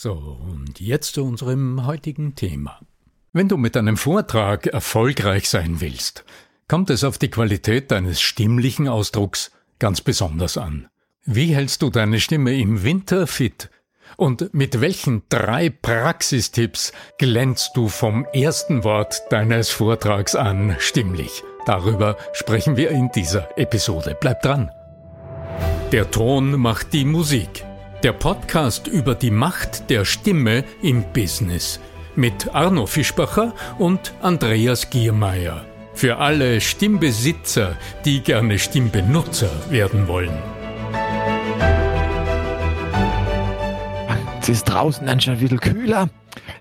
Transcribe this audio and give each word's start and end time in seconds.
So, 0.00 0.12
und 0.12 0.78
jetzt 0.78 1.14
zu 1.14 1.24
unserem 1.24 1.84
heutigen 1.84 2.36
Thema. 2.36 2.78
Wenn 3.32 3.48
du 3.48 3.56
mit 3.56 3.76
einem 3.76 3.96
Vortrag 3.96 4.68
erfolgreich 4.68 5.48
sein 5.48 5.80
willst, 5.80 6.24
kommt 6.68 6.90
es 6.90 7.02
auf 7.02 7.18
die 7.18 7.30
Qualität 7.30 7.90
deines 7.90 8.20
stimmlichen 8.20 8.86
Ausdrucks 8.86 9.50
ganz 9.80 10.00
besonders 10.00 10.56
an. 10.56 10.86
Wie 11.24 11.52
hältst 11.52 11.82
du 11.82 11.90
deine 11.90 12.20
Stimme 12.20 12.54
im 12.54 12.84
Winter 12.84 13.26
fit? 13.26 13.70
Und 14.16 14.54
mit 14.54 14.80
welchen 14.80 15.24
drei 15.30 15.68
Praxistipps 15.68 16.92
glänzt 17.18 17.72
du 17.74 17.88
vom 17.88 18.24
ersten 18.32 18.84
Wort 18.84 19.22
deines 19.30 19.70
Vortrags 19.70 20.36
an 20.36 20.76
stimmlich? 20.78 21.42
Darüber 21.66 22.16
sprechen 22.34 22.76
wir 22.76 22.90
in 22.90 23.10
dieser 23.10 23.58
Episode. 23.58 24.16
Bleib 24.20 24.42
dran. 24.42 24.70
Der 25.90 26.08
Ton 26.08 26.52
macht 26.52 26.92
die 26.92 27.04
Musik. 27.04 27.64
Der 28.04 28.12
Podcast 28.12 28.86
über 28.86 29.16
die 29.16 29.32
Macht 29.32 29.90
der 29.90 30.04
Stimme 30.04 30.62
im 30.82 31.02
Business 31.12 31.80
mit 32.14 32.54
Arno 32.54 32.86
Fischbacher 32.86 33.56
und 33.76 34.14
Andreas 34.22 34.88
Giermeier. 34.88 35.64
Für 35.94 36.18
alle 36.18 36.60
Stimmbesitzer, 36.60 37.76
die 38.04 38.20
gerne 38.20 38.60
Stimmbenutzer 38.60 39.50
werden 39.68 40.06
wollen. 40.06 40.38
Es 44.40 44.48
ist 44.48 44.64
draußen 44.64 45.04
dann 45.04 45.20
schon 45.20 45.34
ein 45.34 45.40
bisschen 45.40 45.58
kühler. 45.58 46.08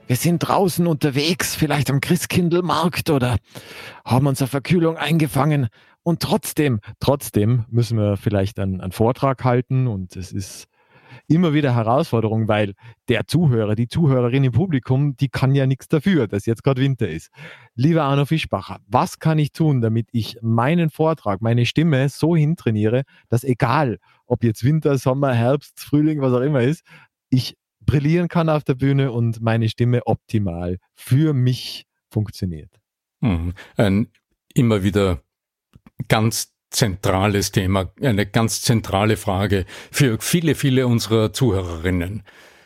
Wir 0.08 0.16
sind 0.16 0.40
draußen 0.40 0.88
unterwegs, 0.88 1.54
vielleicht 1.54 1.92
am 1.92 2.02
Christkindlmarkt 2.02 3.12
oder 3.12 3.38
haben 4.04 4.26
unsere 4.26 4.48
Verkühlung 4.48 4.98
eingefangen. 4.98 5.68
Und 6.02 6.24
trotzdem, 6.24 6.80
trotzdem 7.00 7.66
müssen 7.70 8.00
wir 8.00 8.18
vielleicht 8.18 8.58
einen, 8.58 8.82
einen 8.82 8.92
Vortrag 8.92 9.44
halten 9.44 9.86
und 9.86 10.16
es 10.16 10.32
ist 10.32 10.68
immer 11.28 11.54
wieder 11.54 11.76
Herausforderung, 11.76 12.48
weil 12.48 12.74
der 13.10 13.28
Zuhörer, 13.28 13.76
die 13.76 13.88
Zuhörerin 13.88 14.44
im 14.44 14.54
Publikum, 14.54 15.16
die 15.18 15.30
kann 15.30 15.54
ja 15.54 15.66
nichts 15.68 15.88
dafür, 15.88 16.28
dass 16.28 16.46
jetzt 16.46 16.64
gerade 16.64 16.82
Winter 16.82 17.08
ist. 17.08 17.30
Lieber 17.76 18.04
Arno 18.04 18.26
Fischbacher, 18.26 18.80
was 18.88 19.20
kann 19.20 19.40
ich 19.40 19.52
tun, 19.52 19.82
damit 19.82 20.08
ich 20.12 20.38
meinen 20.42 20.90
Vortrag, 20.90 21.42
meine 21.42 21.66
Stimme 21.66 22.10
so 22.10 22.36
hintrainiere, 22.36 23.04
dass 23.30 23.44
egal, 23.44 24.00
ob 24.26 24.44
jetzt 24.44 24.64
Winter, 24.64 24.98
Sommer, 24.98 25.34
Herbst, 25.34 25.80
Frühling, 25.80 26.22
was 26.22 26.34
auch 26.34 26.42
immer 26.42 26.62
ist, 26.62 26.84
ich 27.30 27.58
brillieren 27.82 28.28
kann 28.28 28.50
auf 28.50 28.64
der 28.64 28.76
Bühne 28.76 29.12
und 29.12 29.42
meine 29.42 29.70
Stimme 29.70 30.06
optimal 30.06 30.78
für 30.94 31.34
mich 31.34 31.86
funktioniert. 32.10 32.72
Mhm. 33.22 33.54
Ein 33.76 34.08
immer 34.54 34.84
wieder 34.84 35.22
ganz 36.08 36.54
zentrales 36.78 37.52
Thema, 37.52 37.92
eine 38.02 38.26
ganz 38.28 38.62
zentrale 38.62 39.18
Frage 39.18 39.66
für 39.92 40.20
viele, 40.20 40.54
viele 40.56 40.86
unserer 40.86 41.34
Zuhörerinnen. 41.34 42.24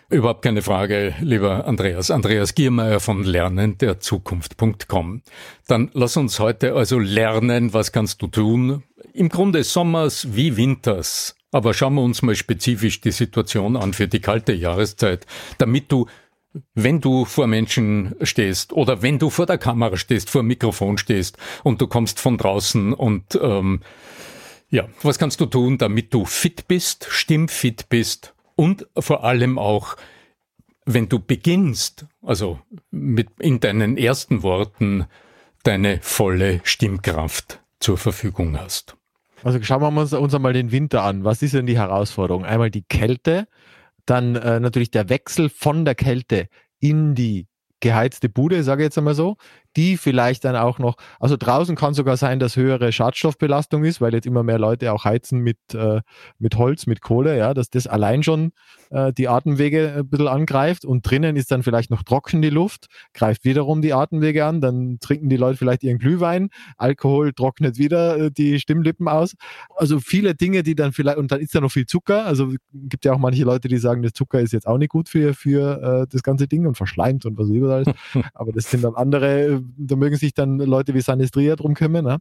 Überhaupt 0.09 0.41
keine 0.41 0.61
Frage, 0.61 1.16
lieber 1.22 1.66
Andreas. 1.66 2.11
Andreas 2.11 2.53
Giermeier 2.53 3.00
von 3.00 3.23
Lernen 3.23 3.77
der 3.77 4.01
Zukunft.com. 4.01 5.21
Dann 5.67 5.89
lass 5.94 6.17
uns 6.17 6.41
heute 6.41 6.73
also 6.75 7.00
lernen, 7.00 7.73
was 7.73 7.94
kannst 7.94 8.21
du 8.21 8.27
tun? 8.27 8.83
Im 9.13 9.29
Grunde 9.29 9.63
Sommers 9.63 10.35
wie 10.35 10.57
Winters. 10.57 11.38
Aber 11.53 11.73
schauen 11.73 11.95
wir 11.95 12.01
uns 12.01 12.21
mal 12.21 12.35
spezifisch 12.35 13.00
die 13.00 13.11
Situation 13.11 13.77
an 13.77 13.94
für 13.94 14.09
die 14.09 14.19
kalte 14.19 14.51
Jahreszeit, 14.51 15.25
damit 15.57 15.89
du 15.89 16.07
wenn 16.73 17.01
du 17.01 17.25
vor 17.25 17.47
Menschen 17.47 18.16
stehst 18.22 18.73
oder 18.73 19.01
wenn 19.01 19.19
du 19.19 19.29
vor 19.29 19.45
der 19.45 19.57
Kamera 19.57 19.97
stehst, 19.97 20.29
vor 20.29 20.41
dem 20.41 20.47
Mikrofon 20.47 20.97
stehst 20.97 21.38
und 21.63 21.81
du 21.81 21.88
kommst 21.88 22.19
von 22.19 22.38
draußen 22.38 22.94
und 22.94 23.39
ähm, 23.41 23.81
ja, 24.69 24.88
was 25.01 25.19
kannst 25.19 25.39
du 25.41 25.45
tun, 25.45 25.78
damit 25.78 26.13
du 26.13 26.25
fit 26.25 26.67
bist, 26.67 27.07
stimmfit 27.09 27.89
bist 27.89 28.34
und 28.56 28.88
vor 28.97 29.23
allem 29.23 29.57
auch, 29.59 29.97
wenn 30.85 31.09
du 31.09 31.19
beginnst, 31.19 32.06
also 32.22 32.59
mit 32.89 33.29
in 33.39 33.59
deinen 33.59 33.97
ersten 33.97 34.44
Worten 34.44 35.06
deine 35.63 36.00
volle 36.01 36.62
Stimmkraft 36.63 37.62
zur 37.79 37.97
Verfügung 37.97 38.57
hast. 38.59 38.95
Also 39.44 39.62
schauen 39.62 39.81
wir 39.81 40.01
uns, 40.01 40.13
uns 40.13 40.33
einmal 40.33 40.53
den 40.53 40.72
Winter 40.72 41.03
an. 41.03 41.23
Was 41.23 41.41
ist 41.41 41.53
denn 41.53 41.66
die 41.66 41.78
Herausforderung? 41.78 42.45
Einmal 42.45 42.69
die 42.69 42.83
Kälte, 42.83 43.47
dann 44.06 44.35
äh, 44.35 44.59
natürlich 44.59 44.91
der 44.91 45.09
Wechsel 45.09 45.50
von 45.50 45.85
der 45.85 45.95
Kälte 45.95 46.47
in 46.79 47.16
die 47.16 47.47
geheizte 47.79 48.29
Bude, 48.29 48.63
sage 48.63 48.84
ich 48.84 48.85
jetzt 48.85 48.97
einmal 48.97 49.16
so, 49.16 49.38
die 49.77 49.97
vielleicht 49.97 50.45
dann 50.45 50.55
auch 50.55 50.79
noch, 50.79 50.95
also 51.19 51.37
draußen 51.37 51.75
kann 51.75 51.93
sogar 51.93 52.17
sein, 52.17 52.39
dass 52.39 52.55
höhere 52.55 52.91
Schadstoffbelastung 52.91 53.83
ist, 53.83 54.01
weil 54.01 54.13
jetzt 54.13 54.25
immer 54.25 54.43
mehr 54.43 54.59
Leute 54.59 54.91
auch 54.91 55.05
heizen 55.05 55.39
mit, 55.39 55.57
äh, 55.73 56.01
mit 56.39 56.57
Holz, 56.57 56.87
mit 56.87 57.01
Kohle, 57.01 57.37
ja, 57.37 57.53
dass 57.53 57.69
das 57.69 57.87
allein 57.87 58.23
schon 58.23 58.51
äh, 58.89 59.13
die 59.13 59.27
Atemwege 59.27 59.95
ein 59.97 60.09
bisschen 60.09 60.27
angreift 60.27 60.85
und 60.85 61.09
drinnen 61.09 61.35
ist 61.35 61.51
dann 61.51 61.63
vielleicht 61.63 61.89
noch 61.89 62.03
trocken 62.03 62.41
die 62.41 62.49
Luft, 62.49 62.87
greift 63.13 63.45
wiederum 63.45 63.81
die 63.81 63.93
Atemwege 63.93 64.45
an, 64.45 64.61
dann 64.61 64.97
trinken 64.99 65.29
die 65.29 65.37
Leute 65.37 65.57
vielleicht 65.57 65.83
ihren 65.83 65.99
Glühwein, 65.99 66.49
Alkohol 66.77 67.33
trocknet 67.33 67.77
wieder 67.77 68.17
äh, 68.17 68.31
die 68.31 68.59
Stimmlippen 68.59 69.07
aus. 69.07 69.35
Also 69.75 69.99
viele 69.99 70.35
Dinge, 70.35 70.63
die 70.63 70.75
dann 70.75 70.91
vielleicht, 70.91 71.17
und 71.17 71.31
dann 71.31 71.39
ist 71.39 71.55
da 71.55 71.61
noch 71.61 71.71
viel 71.71 71.85
Zucker, 71.85 72.25
also 72.25 72.51
gibt 72.73 73.05
ja 73.05 73.13
auch 73.13 73.19
manche 73.19 73.43
Leute, 73.43 73.67
die 73.67 73.77
sagen, 73.77 74.01
das 74.01 74.13
Zucker 74.13 74.41
ist 74.41 74.53
jetzt 74.53 74.67
auch 74.67 74.77
nicht 74.77 74.89
gut 74.89 75.09
für, 75.09 75.33
für 75.33 76.03
äh, 76.03 76.07
das 76.09 76.23
ganze 76.23 76.47
Ding 76.47 76.65
und 76.65 76.75
verschleimt 76.75 77.25
und 77.25 77.38
was 77.38 77.49
überall. 77.49 77.83
Aber 78.33 78.51
das 78.51 78.69
sind 78.69 78.83
dann 78.83 78.95
andere 78.95 79.60
da 79.77 79.95
mögen 79.95 80.16
sich 80.16 80.33
dann 80.33 80.57
Leute 80.57 80.94
wie 80.94 81.01
Sanistria 81.01 81.55
drum 81.55 81.73
kümmern. 81.73 82.05
Ne? 82.05 82.17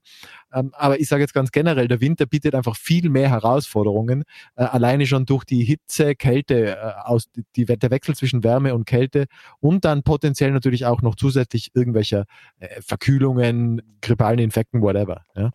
Ähm, 0.53 0.73
aber 0.75 1.01
ich 1.01 1.09
sage 1.09 1.23
jetzt 1.23 1.35
ganz 1.35 1.51
generell, 1.51 1.89
der 1.89 2.01
Winter 2.01 2.27
bietet 2.27 2.55
einfach 2.55 2.77
viel 2.77 3.11
mehr 3.11 3.29
Herausforderungen, 3.31 4.25
äh, 4.57 4.65
alleine 4.65 5.07
schon 5.07 5.27
durch 5.27 5.45
die 5.45 5.65
Hitze, 5.65 6.15
Kälte, 6.15 6.77
äh, 6.77 6.77
aus, 7.05 7.29
die, 7.57 7.65
der 7.65 7.91
Wechsel 7.91 8.15
zwischen 8.15 8.45
Wärme 8.45 8.75
und 8.75 8.87
Kälte 8.87 9.27
und 9.61 9.85
dann 9.85 10.03
potenziell 10.03 10.53
natürlich 10.53 10.87
auch 10.87 11.03
noch 11.03 11.15
zusätzlich 11.15 11.71
irgendwelche 11.75 12.25
äh, 12.59 12.81
Verkühlungen, 12.81 13.83
grippalen 14.01 14.39
Infekten, 14.39 14.83
whatever. 14.83 15.23
Ja? 15.35 15.51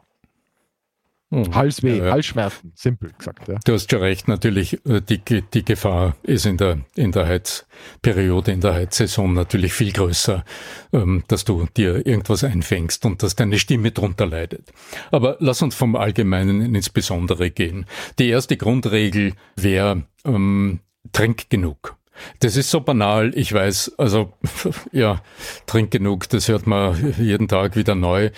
Hm. 1.32 1.56
Halsweh, 1.56 1.98
ja, 1.98 2.06
ja. 2.06 2.12
Halsschmerzen, 2.12 2.72
simpel 2.76 3.12
gesagt. 3.18 3.48
Ja. 3.48 3.56
Du 3.66 3.74
hast 3.74 3.90
schon 3.90 4.00
recht, 4.00 4.28
natürlich, 4.28 4.86
äh, 4.86 5.02
die, 5.02 5.42
die 5.42 5.66
Gefahr 5.66 6.16
ist 6.22 6.46
in 6.46 6.58
der, 6.58 6.80
in 6.96 7.12
der 7.12 7.26
Heizperiode, 7.26 8.52
in 8.52 8.62
der 8.62 8.76
Heizsaison 8.76 9.34
natürlich 9.34 9.74
viel 9.74 9.92
größer, 9.92 10.46
ähm, 10.94 11.24
dass 11.28 11.44
du 11.44 11.66
dir 11.76 12.06
irgendwas 12.06 12.44
einfängst 12.44 13.06
und 13.06 13.24
dass 13.24 13.36
deine 13.36 13.58
Stimme 13.58 13.92
drunter 13.92 14.28
leidet. 14.28 14.72
Aber 15.12 15.38
lass 15.40 15.64
uns 15.64 15.74
vom 15.74 15.96
Allgemeinen 15.96 16.76
ins 16.76 16.92
Besondere 16.92 17.50
gehen. 17.50 17.88
Die 18.20 18.30
erste 18.30 18.56
Grundregel 18.56 19.34
wäre, 19.56 20.04
ähm, 20.26 20.80
trink 21.12 21.50
genug. 21.50 21.98
Das 22.40 22.58
ist 22.58 22.72
so 22.72 22.82
banal, 22.82 23.32
ich 23.36 23.54
weiß. 23.54 23.94
Also, 23.98 24.34
ja, 24.92 25.22
trink 25.66 25.92
genug, 25.92 26.30
das 26.30 26.48
hört 26.48 26.68
man 26.68 27.16
jeden 27.18 27.48
Tag 27.48 27.76
wieder 27.76 27.96
neu. 27.96 28.32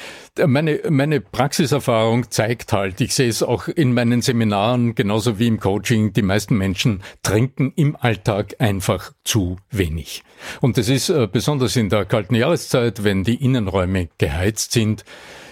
Meine, 0.46 0.80
meine 0.90 1.22
Praxiserfahrung 1.22 2.30
zeigt 2.32 2.74
halt, 2.74 3.02
ich 3.02 3.14
sehe 3.14 3.30
es 3.30 3.44
auch 3.44 3.68
in 3.68 3.94
meinen 3.94 4.22
Seminaren, 4.22 4.96
genauso 4.96 5.40
wie 5.40 5.48
im 5.48 5.60
Coaching, 5.60 6.14
die 6.14 6.22
meisten 6.22 6.58
Menschen 6.58 7.02
trinken 7.24 7.74
im 7.76 7.96
Alltag 7.96 8.56
einfach 8.60 9.12
zu 9.24 9.58
wenig. 9.72 10.24
Und 10.62 10.78
das 10.78 10.90
ist 10.90 11.10
äh, 11.10 11.28
besonders 11.32 11.76
in 11.76 11.90
der 11.90 12.06
kalten 12.06 12.36
Jahreszeit, 12.36 13.04
wenn 13.04 13.24
die 13.24 13.44
Innenräume 13.44 14.10
geheizt 14.18 14.72
sind, 14.72 15.04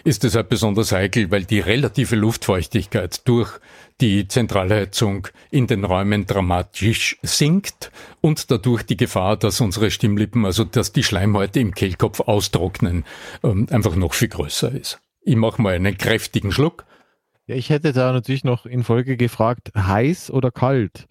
ist 0.06 0.24
es 0.24 0.36
halt 0.36 0.50
besonders 0.50 0.92
heikel, 0.92 1.32
weil 1.32 1.44
die 1.44 1.60
relative 1.60 2.16
Luftfeuchtigkeit 2.16 3.28
durch 3.28 3.60
die 4.00 4.28
Zentralheizung 4.28 5.28
in 5.50 5.68
den 5.68 5.84
Räumen 5.84 6.28
dramatisch 6.28 7.18
sinkt 7.24 7.92
und 8.22 8.52
dadurch 8.52 8.84
die 8.84 8.98
Gefahr, 8.98 9.36
dass 9.36 9.62
unsere 9.62 9.90
Stimmlippen, 9.90 10.46
also 10.46 10.64
dass 10.64 10.94
die 10.94 11.04
Schleimhäute 11.04 11.60
im 11.60 11.74
Kehlkopf 11.74 12.20
austrocknen, 12.20 13.04
ähm, 13.44 13.68
einfach 13.72 13.96
noch 13.96 14.14
viel 14.14 14.28
größer 14.28 14.72
ist. 14.72 15.00
Ich 15.22 15.36
mache 15.36 15.62
mal 15.62 15.74
einen 15.74 15.98
kräftigen 15.98 16.52
Schluck. 16.52 16.86
Ja, 17.48 17.56
ich 17.56 17.72
hätte 17.72 17.92
da 17.92 18.12
natürlich 18.12 18.44
noch 18.44 18.68
in 18.68 18.84
Folge 18.84 19.18
gefragt, 19.18 19.72
heiß 19.76 20.30
oder 20.30 20.52
kalt? 20.52 21.08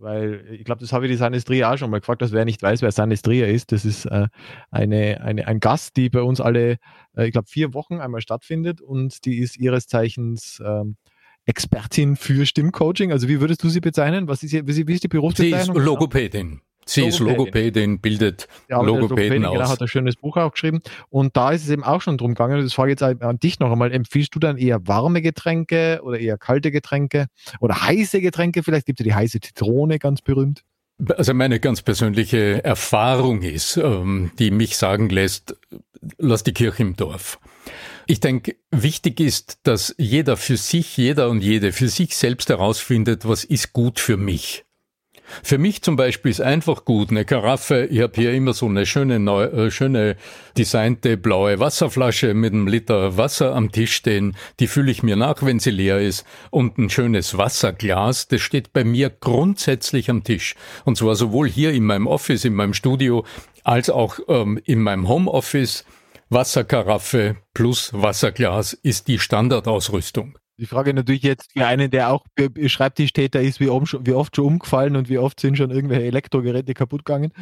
Weil 0.00 0.46
ich 0.50 0.64
glaube, 0.64 0.80
das 0.80 0.92
habe 0.92 1.06
ich 1.06 1.12
die 1.12 1.18
Sanistria 1.18 1.72
auch 1.72 1.76
schon 1.76 1.90
mal 1.90 2.00
gefragt, 2.00 2.22
dass 2.22 2.32
wer 2.32 2.46
nicht 2.46 2.62
weiß, 2.62 2.80
wer 2.80 2.90
Sanistria 2.90 3.46
ist. 3.46 3.70
Das 3.70 3.84
ist 3.84 4.06
äh, 4.06 4.28
eine, 4.70 5.20
eine, 5.20 5.46
ein 5.46 5.60
Gast, 5.60 5.96
die 5.96 6.08
bei 6.08 6.22
uns 6.22 6.40
alle, 6.40 6.78
äh, 7.16 7.26
ich 7.26 7.32
glaube, 7.32 7.48
vier 7.48 7.74
Wochen 7.74 8.00
einmal 8.00 8.22
stattfindet 8.22 8.80
und 8.80 9.24
die 9.26 9.38
ist 9.38 9.58
ihres 9.58 9.86
Zeichens 9.88 10.62
ähm, 10.64 10.96
Expertin 11.44 12.16
für 12.16 12.46
Stimmcoaching. 12.46 13.12
Also 13.12 13.28
wie 13.28 13.40
würdest 13.40 13.62
du 13.62 13.68
sie 13.68 13.80
bezeichnen? 13.80 14.26
Was 14.26 14.42
ist, 14.42 14.52
wie, 14.52 14.88
wie 14.88 14.94
ist 14.94 15.04
die 15.04 15.08
Berufsbezeichnung? 15.08 15.74
Sie 15.76 15.80
ist 15.80 15.86
Logopädin. 15.86 16.60
Sie 16.90 17.04
ist 17.04 17.20
Logopädin, 17.20 18.00
bildet 18.00 18.48
ja, 18.68 18.80
Logopäden 18.80 19.44
aus. 19.44 19.54
Genau, 19.54 19.68
hat 19.68 19.80
ein 19.80 19.86
schönes 19.86 20.16
Buch 20.16 20.36
auch 20.36 20.52
geschrieben. 20.52 20.80
Und 21.08 21.36
da 21.36 21.52
ist 21.52 21.62
es 21.62 21.70
eben 21.70 21.84
auch 21.84 22.02
schon 22.02 22.18
drum 22.18 22.34
gegangen, 22.34 22.60
das 22.62 22.72
frage 22.72 22.92
ich 22.92 23.00
jetzt 23.00 23.22
an 23.22 23.38
dich 23.38 23.60
noch 23.60 23.70
einmal, 23.70 23.92
empfiehlst 23.92 24.34
du 24.34 24.40
dann 24.40 24.56
eher 24.56 24.86
warme 24.88 25.22
Getränke 25.22 26.00
oder 26.02 26.18
eher 26.18 26.36
kalte 26.36 26.72
Getränke 26.72 27.26
oder 27.60 27.80
heiße 27.80 28.20
Getränke? 28.20 28.64
Vielleicht 28.64 28.86
gibt 28.86 29.00
es 29.00 29.06
ja 29.06 29.12
die 29.12 29.14
heiße 29.14 29.40
Zitrone, 29.40 30.00
ganz 30.00 30.20
berühmt. 30.20 30.64
Also 31.16 31.32
meine 31.32 31.60
ganz 31.60 31.80
persönliche 31.80 32.62
Erfahrung 32.64 33.42
ist, 33.42 33.76
ähm, 33.76 34.32
die 34.38 34.50
mich 34.50 34.76
sagen 34.76 35.08
lässt, 35.08 35.56
lass 36.18 36.42
die 36.42 36.52
Kirche 36.52 36.82
im 36.82 36.96
Dorf. 36.96 37.38
Ich 38.06 38.18
denke, 38.18 38.56
wichtig 38.70 39.20
ist, 39.20 39.60
dass 39.62 39.94
jeder 39.96 40.36
für 40.36 40.56
sich, 40.56 40.96
jeder 40.96 41.30
und 41.30 41.42
jede 41.42 41.72
für 41.72 41.88
sich 41.88 42.16
selbst 42.16 42.48
herausfindet, 42.48 43.26
was 43.26 43.44
ist 43.44 43.72
gut 43.72 44.00
für 44.00 44.16
mich. 44.16 44.64
Für 45.42 45.58
mich 45.58 45.82
zum 45.82 45.96
Beispiel 45.96 46.30
ist 46.30 46.40
einfach 46.40 46.84
gut 46.84 47.10
eine 47.10 47.24
Karaffe. 47.24 47.86
Ich 47.90 48.00
habe 48.00 48.12
hier 48.14 48.32
immer 48.32 48.52
so 48.52 48.66
eine 48.66 48.86
schöne, 48.86 49.18
neu, 49.18 49.44
äh, 49.44 49.70
schöne 49.70 50.16
designte 50.56 51.16
blaue 51.16 51.58
Wasserflasche 51.60 52.34
mit 52.34 52.52
einem 52.52 52.66
Liter 52.66 53.16
Wasser 53.16 53.54
am 53.54 53.72
Tisch 53.72 53.94
stehen. 53.94 54.36
Die 54.58 54.66
fülle 54.66 54.90
ich 54.90 55.02
mir 55.02 55.16
nach, 55.16 55.42
wenn 55.42 55.58
sie 55.58 55.70
leer 55.70 56.00
ist. 56.00 56.24
Und 56.50 56.78
ein 56.78 56.90
schönes 56.90 57.36
Wasserglas, 57.38 58.28
das 58.28 58.40
steht 58.40 58.72
bei 58.72 58.84
mir 58.84 59.10
grundsätzlich 59.10 60.10
am 60.10 60.24
Tisch. 60.24 60.54
Und 60.84 60.96
zwar 60.96 61.14
sowohl 61.14 61.48
hier 61.48 61.72
in 61.72 61.84
meinem 61.84 62.06
Office, 62.06 62.44
in 62.44 62.54
meinem 62.54 62.74
Studio, 62.74 63.24
als 63.64 63.90
auch 63.90 64.18
ähm, 64.28 64.60
in 64.64 64.80
meinem 64.80 65.08
Homeoffice 65.08 65.84
Wasserkaraffe 66.32 67.36
plus 67.54 67.90
Wasserglas 67.92 68.72
ist 68.72 69.08
die 69.08 69.18
Standardausrüstung. 69.18 70.38
Die 70.60 70.66
Frage 70.66 70.92
natürlich 70.92 71.22
jetzt 71.22 71.52
für 71.52 71.66
einen, 71.66 71.90
der 71.90 72.10
auch 72.10 72.26
Schreibtischtäter 72.66 73.40
ist, 73.40 73.60
wie 73.60 73.70
oft 73.70 74.36
schon 74.36 74.44
umgefallen 74.44 74.94
und 74.94 75.08
wie 75.08 75.16
oft 75.16 75.40
sind 75.40 75.56
schon 75.56 75.70
irgendwelche 75.70 76.04
Elektrogeräte 76.04 76.74
kaputt 76.74 77.06
gegangen? 77.06 77.32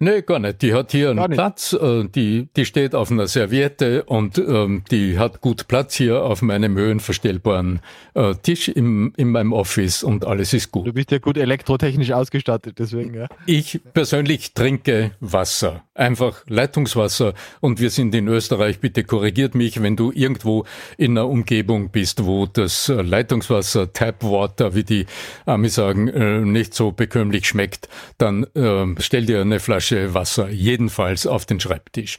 Nee, 0.00 0.22
gar 0.22 0.40
nicht. 0.40 0.60
Die 0.60 0.74
hat 0.74 0.90
hier 0.90 1.10
einen 1.10 1.30
Platz, 1.30 1.72
äh, 1.72 2.04
die, 2.08 2.48
die 2.56 2.64
steht 2.64 2.96
auf 2.96 3.12
einer 3.12 3.28
Serviette 3.28 4.02
und 4.04 4.38
ähm, 4.38 4.82
die 4.90 5.18
hat 5.18 5.40
gut 5.40 5.68
Platz 5.68 5.94
hier 5.94 6.24
auf 6.24 6.42
meinem 6.42 6.76
höhenverstellbaren 6.76 7.80
äh, 8.14 8.34
Tisch 8.34 8.68
im, 8.68 9.12
in 9.16 9.28
meinem 9.30 9.52
Office 9.52 10.02
und 10.02 10.26
alles 10.26 10.52
ist 10.52 10.72
gut. 10.72 10.88
Du 10.88 10.92
bist 10.92 11.12
ja 11.12 11.18
gut 11.18 11.36
elektrotechnisch 11.36 12.10
ausgestattet, 12.10 12.80
deswegen, 12.80 13.14
ja. 13.14 13.28
Ich 13.46 13.80
persönlich 13.94 14.52
trinke 14.52 15.12
Wasser, 15.20 15.84
einfach 15.94 16.42
Leitungswasser 16.48 17.34
und 17.60 17.80
wir 17.80 17.90
sind 17.90 18.14
in 18.14 18.28
Österreich, 18.28 18.80
bitte 18.80 19.04
korrigiert 19.04 19.54
mich, 19.54 19.80
wenn 19.80 19.96
du 19.96 20.12
irgendwo 20.12 20.64
in 20.98 21.12
einer 21.12 21.28
Umgebung 21.28 21.90
bist, 21.90 22.24
wo 22.24 22.46
das 22.46 22.88
Leitungswasser, 22.88 23.92
Tapwater, 23.92 24.74
wie 24.74 24.84
die 24.84 25.06
Amis 25.46 25.76
sagen, 25.76 26.08
äh, 26.08 26.40
nicht 26.40 26.74
so 26.74 26.92
bekömmlich 26.92 27.46
schmeckt, 27.46 27.88
dann 28.18 28.44
äh, 28.54 28.86
stell 28.98 29.26
dir 29.26 29.40
eine 29.40 29.60
Flasche 29.60 30.14
Wasser, 30.14 30.48
jedenfalls 30.50 31.26
auf 31.26 31.46
den 31.46 31.60
Schreibtisch. 31.60 32.18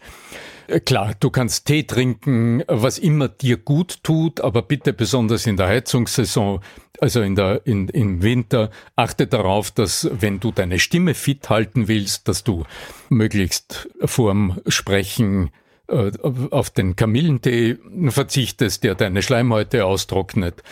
Äh, 0.68 0.80
klar, 0.80 1.14
du 1.20 1.30
kannst 1.30 1.66
Tee 1.66 1.84
trinken, 1.84 2.64
was 2.68 2.98
immer 2.98 3.28
dir 3.28 3.58
gut 3.58 4.04
tut, 4.04 4.42
aber 4.42 4.62
bitte 4.62 4.94
besonders 4.94 5.46
in 5.46 5.58
der 5.58 5.68
Heizungssaison, 5.68 6.62
also 7.00 7.22
in 7.22 7.36
der, 7.36 7.66
in, 7.66 7.90
im 7.90 8.22
Winter, 8.22 8.72
achte 8.96 9.28
darauf, 9.28 9.72
dass 9.72 10.10
wenn 10.12 10.40
du 10.40 10.52
deine 10.52 10.80
Stimme 10.80 11.14
fit 11.14 11.50
halten 11.50 11.88
willst, 11.88 12.28
dass 12.28 12.44
du 12.44 12.64
möglichst 13.10 13.90
vorm 14.04 14.60
Sprechen 14.68 15.52
äh, 15.88 16.12
auf 16.52 16.70
den 16.70 16.96
Kamillentee 16.96 17.78
verzichtest, 18.08 18.84
der 18.84 18.96
deine 18.96 19.22
Schleimhäute 19.22 19.86
austrocknet. 19.86 20.64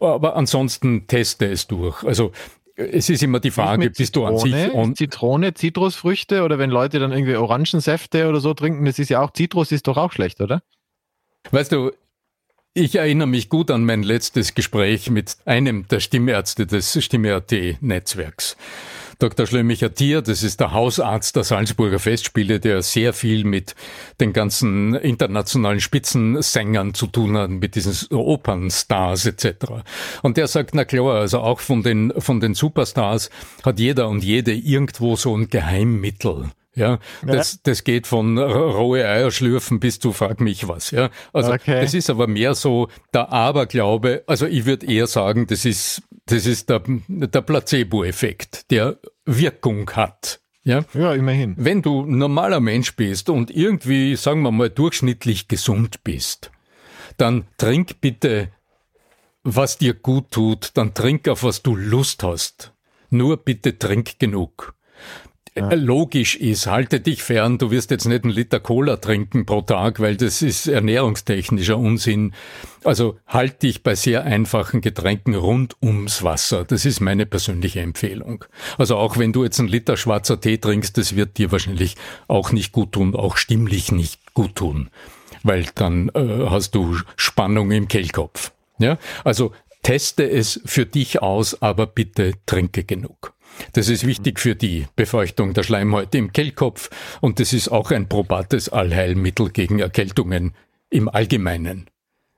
Aber 0.00 0.34
ansonsten 0.34 1.06
teste 1.06 1.46
es 1.46 1.68
durch. 1.68 2.02
Also 2.02 2.32
es 2.90 3.08
ist 3.08 3.22
immer 3.22 3.40
die 3.40 3.50
Frage, 3.50 3.90
bist 3.90 4.16
du 4.16 4.24
an 4.24 4.38
sich 4.38 4.72
und 4.72 4.96
Zitrone, 4.96 5.54
Zitrusfrüchte 5.54 6.42
oder 6.42 6.58
wenn 6.58 6.70
Leute 6.70 6.98
dann 6.98 7.12
irgendwie 7.12 7.36
Orangensäfte 7.36 8.28
oder 8.28 8.40
so 8.40 8.54
trinken, 8.54 8.84
das 8.84 8.98
ist 8.98 9.08
ja 9.08 9.20
auch 9.20 9.32
Zitrus 9.32 9.72
ist 9.72 9.86
doch 9.86 9.96
auch 9.96 10.12
schlecht, 10.12 10.40
oder? 10.40 10.62
Weißt 11.50 11.72
du, 11.72 11.92
ich 12.74 12.94
erinnere 12.94 13.28
mich 13.28 13.48
gut 13.48 13.70
an 13.70 13.84
mein 13.84 14.02
letztes 14.02 14.54
Gespräch 14.54 15.10
mit 15.10 15.36
einem 15.44 15.86
der 15.88 16.00
Stimmärzte 16.00 16.66
des 16.66 17.04
Stimme.at-Netzwerks. 17.04 18.56
Dr. 19.22 19.46
Schlömicher 19.46 19.94
Tier, 19.94 20.20
das 20.20 20.42
ist 20.42 20.58
der 20.58 20.72
Hausarzt 20.72 21.36
der 21.36 21.44
Salzburger 21.44 22.00
Festspiele, 22.00 22.58
der 22.58 22.82
sehr 22.82 23.12
viel 23.12 23.44
mit 23.44 23.76
den 24.20 24.32
ganzen 24.32 24.94
internationalen 24.96 25.78
Spitzensängern 25.78 26.92
zu 26.92 27.06
tun 27.06 27.36
hat, 27.36 27.48
mit 27.48 27.76
diesen 27.76 28.16
Opernstars 28.16 29.26
etc. 29.26 29.46
Und 30.22 30.38
der 30.38 30.48
sagt, 30.48 30.74
na 30.74 30.84
klar, 30.84 31.20
also 31.20 31.38
auch 31.38 31.60
von 31.60 31.84
den, 31.84 32.12
von 32.18 32.40
den 32.40 32.54
Superstars 32.54 33.30
hat 33.62 33.78
jeder 33.78 34.08
und 34.08 34.24
jede 34.24 34.54
irgendwo 34.54 35.14
so 35.14 35.36
ein 35.36 35.48
Geheimmittel. 35.48 36.50
Ja, 36.74 36.98
das, 37.24 37.52
ja. 37.52 37.58
das 37.64 37.84
geht 37.84 38.06
von 38.06 38.38
rohe 38.38 39.06
Eier 39.06 39.30
schlürfen 39.30 39.78
bis 39.78 39.98
zu 39.98 40.12
frag 40.12 40.40
mich 40.40 40.68
was. 40.68 40.90
Ja, 40.90 41.10
also 41.32 41.52
okay. 41.52 41.82
das 41.82 41.92
ist 41.92 42.08
aber 42.08 42.26
mehr 42.26 42.54
so 42.54 42.88
der 43.12 43.30
Aberglaube. 43.30 44.24
Also 44.26 44.46
ich 44.46 44.64
würde 44.64 44.86
eher 44.86 45.06
sagen, 45.06 45.46
das 45.46 45.66
ist 45.66 46.02
das 46.26 46.46
ist 46.46 46.70
der, 46.70 46.82
der 47.08 47.42
Placebo-Effekt, 47.42 48.70
der 48.70 48.98
Wirkung 49.26 49.90
hat. 49.90 50.40
Ja? 50.64 50.84
ja, 50.94 51.12
immerhin. 51.12 51.54
Wenn 51.58 51.82
du 51.82 52.06
normaler 52.06 52.60
Mensch 52.60 52.94
bist 52.94 53.28
und 53.28 53.50
irgendwie, 53.50 54.14
sagen 54.16 54.42
wir 54.42 54.52
mal, 54.52 54.70
durchschnittlich 54.70 55.48
gesund 55.48 56.04
bist, 56.04 56.52
dann 57.16 57.44
trink 57.58 58.00
bitte, 58.00 58.52
was 59.42 59.76
dir 59.76 59.94
gut 59.94 60.30
tut, 60.30 60.70
dann 60.74 60.94
trink 60.94 61.28
auf 61.28 61.42
was 61.42 61.62
du 61.62 61.74
Lust 61.74 62.22
hast. 62.22 62.72
Nur 63.10 63.36
bitte 63.36 63.78
trink 63.78 64.18
genug 64.20 64.74
ja. 65.54 65.68
Äh, 65.68 65.74
logisch 65.74 66.36
ist, 66.36 66.66
halte 66.66 67.00
dich 67.00 67.22
fern, 67.22 67.58
du 67.58 67.70
wirst 67.70 67.90
jetzt 67.90 68.06
nicht 68.06 68.24
einen 68.24 68.32
Liter 68.32 68.58
Cola 68.58 68.96
trinken 68.96 69.44
pro 69.44 69.60
Tag, 69.60 70.00
weil 70.00 70.16
das 70.16 70.40
ist 70.40 70.66
ernährungstechnischer 70.66 71.76
Unsinn. 71.76 72.32
Also 72.84 73.18
halt 73.26 73.62
dich 73.62 73.82
bei 73.82 73.94
sehr 73.94 74.24
einfachen 74.24 74.80
Getränken 74.80 75.34
rund 75.34 75.76
ums 75.82 76.22
Wasser. 76.22 76.64
Das 76.64 76.86
ist 76.86 77.00
meine 77.00 77.26
persönliche 77.26 77.80
Empfehlung. 77.80 78.46
Also 78.78 78.96
auch 78.96 79.18
wenn 79.18 79.34
du 79.34 79.44
jetzt 79.44 79.60
einen 79.60 79.68
Liter 79.68 79.98
schwarzer 79.98 80.40
Tee 80.40 80.56
trinkst, 80.56 80.96
das 80.96 81.16
wird 81.16 81.36
dir 81.36 81.52
wahrscheinlich 81.52 81.96
auch 82.28 82.52
nicht 82.52 82.72
gut 82.72 82.92
tun, 82.92 83.14
auch 83.14 83.36
stimmlich 83.36 83.92
nicht 83.92 84.32
gut 84.32 84.56
tun, 84.56 84.88
weil 85.42 85.66
dann 85.74 86.08
äh, 86.14 86.46
hast 86.48 86.74
du 86.74 86.96
Spannung 87.16 87.70
im 87.72 87.88
Kehlkopf. 87.88 88.52
Ja, 88.78 88.96
also 89.22 89.52
teste 89.82 90.28
es 90.28 90.60
für 90.64 90.86
dich 90.86 91.20
aus, 91.20 91.60
aber 91.60 91.86
bitte 91.86 92.32
trinke 92.46 92.84
genug. 92.84 93.34
Das 93.72 93.88
ist 93.88 94.06
wichtig 94.06 94.40
für 94.40 94.54
die 94.54 94.86
Befeuchtung 94.96 95.54
der 95.54 95.62
Schleimhäute 95.62 96.18
im 96.18 96.32
Kehlkopf 96.32 96.90
und 97.20 97.40
das 97.40 97.52
ist 97.52 97.68
auch 97.68 97.90
ein 97.90 98.08
probates 98.08 98.68
Allheilmittel 98.68 99.50
gegen 99.50 99.78
Erkältungen 99.78 100.54
im 100.90 101.08
Allgemeinen. 101.08 101.88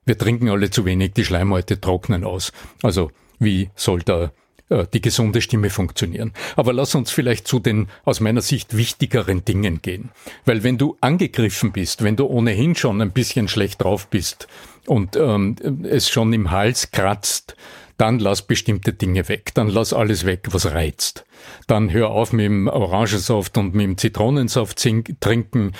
Wir 0.04 0.18
trinken 0.18 0.48
alle 0.48 0.70
zu 0.70 0.84
wenig, 0.84 1.12
die 1.14 1.24
Schleimhäute 1.24 1.80
trocknen 1.80 2.24
aus. 2.24 2.52
Also 2.82 3.10
wie 3.38 3.70
soll 3.74 4.02
da 4.02 4.32
äh, 4.70 4.86
die 4.92 5.00
gesunde 5.00 5.40
Stimme 5.40 5.70
funktionieren. 5.70 6.32
Aber 6.56 6.72
lass 6.72 6.94
uns 6.94 7.10
vielleicht 7.10 7.46
zu 7.46 7.58
den 7.58 7.88
aus 8.04 8.20
meiner 8.20 8.40
Sicht 8.40 8.76
wichtigeren 8.76 9.44
Dingen 9.44 9.82
gehen. 9.82 10.10
Weil 10.46 10.62
wenn 10.62 10.78
du 10.78 10.96
angegriffen 11.00 11.72
bist, 11.72 12.02
wenn 12.02 12.16
du 12.16 12.26
ohnehin 12.26 12.74
schon 12.74 13.00
ein 13.02 13.12
bisschen 13.12 13.48
schlecht 13.48 13.82
drauf 13.82 14.08
bist 14.08 14.48
und 14.86 15.16
ähm, 15.16 15.56
es 15.84 16.08
schon 16.08 16.32
im 16.32 16.50
Hals 16.50 16.90
kratzt, 16.90 17.56
dann 17.96 18.18
lass 18.18 18.42
bestimmte 18.42 18.92
Dinge 18.92 19.28
weg. 19.28 19.52
Dann 19.54 19.68
lass 19.68 19.92
alles 19.92 20.26
weg, 20.26 20.48
was 20.50 20.72
reizt. 20.72 21.24
Dann 21.66 21.92
hör 21.92 22.10
auf 22.10 22.32
mit 22.32 22.46
dem 22.46 22.68
Orangensaft 22.68 23.56
und 23.58 23.74
mit 23.74 23.84
dem 23.84 23.98
Zitronensaft 23.98 24.84
trinken. 25.20 25.72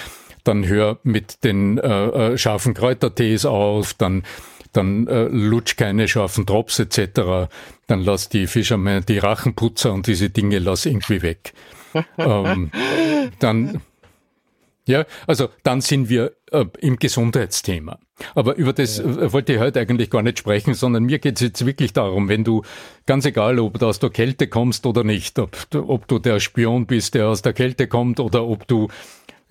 Dann 0.44 0.66
hör 0.66 0.98
mit 1.02 1.42
den 1.44 1.78
äh, 1.78 2.32
äh, 2.32 2.38
scharfen 2.38 2.74
Kräutertees 2.74 3.46
auf. 3.46 3.94
Dann 3.94 4.22
dann 4.72 5.06
äh, 5.06 5.24
lutsch 5.24 5.76
keine 5.76 6.08
scharfen 6.08 6.46
Drops 6.46 6.80
etc. 6.80 7.48
Dann 7.86 8.02
lass 8.02 8.28
die 8.28 8.48
Fischermen, 8.48 9.06
die 9.06 9.18
Rachenputzer 9.18 9.92
und 9.92 10.06
diese 10.08 10.30
Dinge 10.30 10.58
lass 10.58 10.84
irgendwie 10.84 11.22
weg. 11.22 11.52
ähm, 12.18 12.72
dann 13.38 13.80
ja, 14.86 15.06
also 15.26 15.48
dann 15.62 15.80
sind 15.80 16.08
wir 16.08 16.32
äh, 16.50 16.64
im 16.80 16.96
Gesundheitsthema. 16.98 17.98
Aber 18.34 18.56
über 18.56 18.72
das 18.72 18.98
ja. 18.98 19.04
Äh, 19.04 19.32
wollte 19.32 19.54
ich 19.54 19.58
heute 19.58 19.80
eigentlich 19.80 20.10
gar 20.10 20.22
nicht 20.22 20.38
sprechen, 20.38 20.74
sondern 20.74 21.04
mir 21.04 21.18
geht 21.18 21.36
es 21.36 21.40
jetzt 21.40 21.64
wirklich 21.64 21.92
darum, 21.92 22.28
wenn 22.28 22.44
du, 22.44 22.62
ganz 23.06 23.24
egal, 23.24 23.58
ob 23.58 23.78
du 23.78 23.86
aus 23.86 23.98
der 23.98 24.10
Kälte 24.10 24.46
kommst 24.46 24.84
oder 24.86 25.02
nicht, 25.02 25.38
ob, 25.38 25.56
ob 25.74 26.06
du 26.06 26.18
der 26.18 26.38
Spion 26.40 26.86
bist, 26.86 27.14
der 27.14 27.28
aus 27.28 27.42
der 27.42 27.54
Kälte 27.54 27.88
kommt 27.88 28.20
oder 28.20 28.46
ob 28.46 28.68
du, 28.68 28.88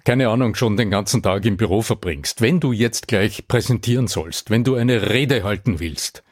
keine 0.05 0.29
Ahnung, 0.29 0.53
schon 0.55 0.77
den 0.77 0.91
ganzen 0.91 1.23
Tag 1.23 1.45
im 1.45 1.57
Büro 1.57 1.81
verbringst, 1.81 2.41
wenn 2.41 2.59
du 2.59 2.71
jetzt 2.71 3.07
gleich 3.07 3.47
präsentieren 3.47 4.07
sollst, 4.07 4.49
wenn 4.51 4.63
du 4.63 4.75
eine 4.75 5.09
Rede 5.09 5.43
halten 5.43 5.79
willst, 5.79 6.23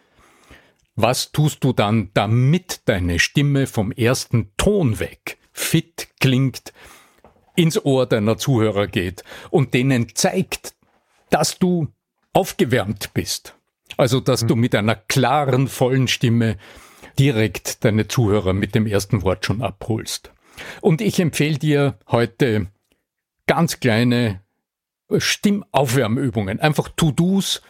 was 0.96 1.32
tust 1.32 1.64
du 1.64 1.74
dann, 1.74 2.12
damit 2.14 2.82
deine 2.86 3.18
Stimme 3.18 3.66
vom 3.66 3.92
ersten 3.92 4.52
Ton 4.58 5.00
weg 5.00 5.40
fit 5.52 6.08
klingt, 6.20 6.74
ins 7.62 7.84
Ohr 7.86 8.08
deiner 8.08 8.38
Zuhörer 8.38 8.88
geht 8.88 9.24
und 9.52 9.76
denen 9.76 10.16
zeigt, 10.16 10.74
dass 11.30 11.60
du 11.60 11.90
aufgewärmt 12.34 13.14
bist. 13.14 13.56
Also, 13.98 14.20
dass 14.20 14.48
du 14.48 14.56
mit 14.56 14.74
einer 14.74 14.96
klaren, 14.96 15.68
vollen 15.68 16.08
Stimme 16.08 16.58
direkt 17.20 17.86
deine 17.86 18.08
Zuhörer 18.08 18.54
mit 18.54 18.74
dem 18.74 18.88
ersten 18.88 19.22
Wort 19.22 19.46
schon 19.46 19.62
abholst. 19.62 20.32
Und 20.82 21.02
ich 21.02 21.20
empfehle 21.20 21.60
dir 21.60 22.00
heute 22.08 22.68
ganz 23.46 23.80
kleine 23.80 24.42
Stimmaufwärmübungen, 25.16 26.60
einfach 26.60 26.90
To-Dos, 26.90 27.62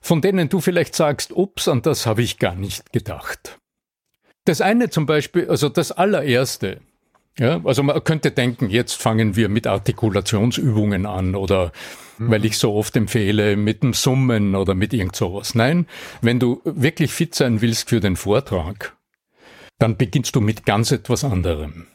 von 0.00 0.22
denen 0.22 0.48
du 0.48 0.60
vielleicht 0.60 0.94
sagst, 0.94 1.32
ups, 1.32 1.68
an 1.68 1.82
das 1.82 2.06
habe 2.06 2.22
ich 2.22 2.38
gar 2.38 2.54
nicht 2.54 2.92
gedacht. 2.92 3.58
Das 4.44 4.60
eine 4.60 4.88
zum 4.88 5.04
Beispiel, 5.04 5.50
also 5.50 5.68
das 5.68 5.92
allererste, 5.92 6.80
ja, 7.38 7.60
also 7.64 7.82
man 7.82 8.02
könnte 8.04 8.30
denken, 8.30 8.70
jetzt 8.70 8.94
fangen 8.94 9.34
wir 9.34 9.48
mit 9.48 9.66
Artikulationsübungen 9.66 11.06
an 11.06 11.34
oder 11.34 11.72
mhm. 12.18 12.30
weil 12.30 12.44
ich 12.44 12.58
so 12.58 12.74
oft 12.74 12.94
empfehle, 12.96 13.56
mit 13.56 13.82
dem 13.82 13.92
Summen 13.92 14.54
oder 14.54 14.74
mit 14.74 14.92
irgend 14.92 15.16
sowas. 15.16 15.54
Nein, 15.54 15.86
wenn 16.22 16.38
du 16.38 16.60
wirklich 16.64 17.12
fit 17.12 17.34
sein 17.34 17.60
willst 17.60 17.88
für 17.88 18.00
den 18.00 18.16
Vortrag, 18.16 18.96
dann 19.78 19.96
beginnst 19.96 20.36
du 20.36 20.40
mit 20.40 20.64
ganz 20.64 20.92
etwas 20.92 21.24
anderem. 21.24 21.86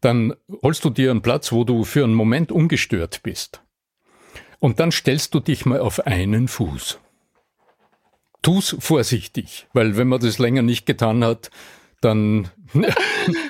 Dann 0.00 0.34
holst 0.62 0.84
du 0.84 0.90
dir 0.90 1.10
einen 1.10 1.22
Platz, 1.22 1.50
wo 1.52 1.64
du 1.64 1.84
für 1.84 2.04
einen 2.04 2.14
Moment 2.14 2.52
ungestört 2.52 3.22
bist. 3.22 3.62
Und 4.60 4.78
dann 4.78 4.92
stellst 4.92 5.34
du 5.34 5.40
dich 5.40 5.66
mal 5.66 5.80
auf 5.80 6.06
einen 6.06 6.48
Fuß. 6.48 7.00
Tu's 8.42 8.76
vorsichtig, 8.78 9.66
weil 9.72 9.96
wenn 9.96 10.06
man 10.06 10.20
das 10.20 10.38
länger 10.38 10.62
nicht 10.62 10.86
getan 10.86 11.24
hat, 11.24 11.50
dann 12.00 12.50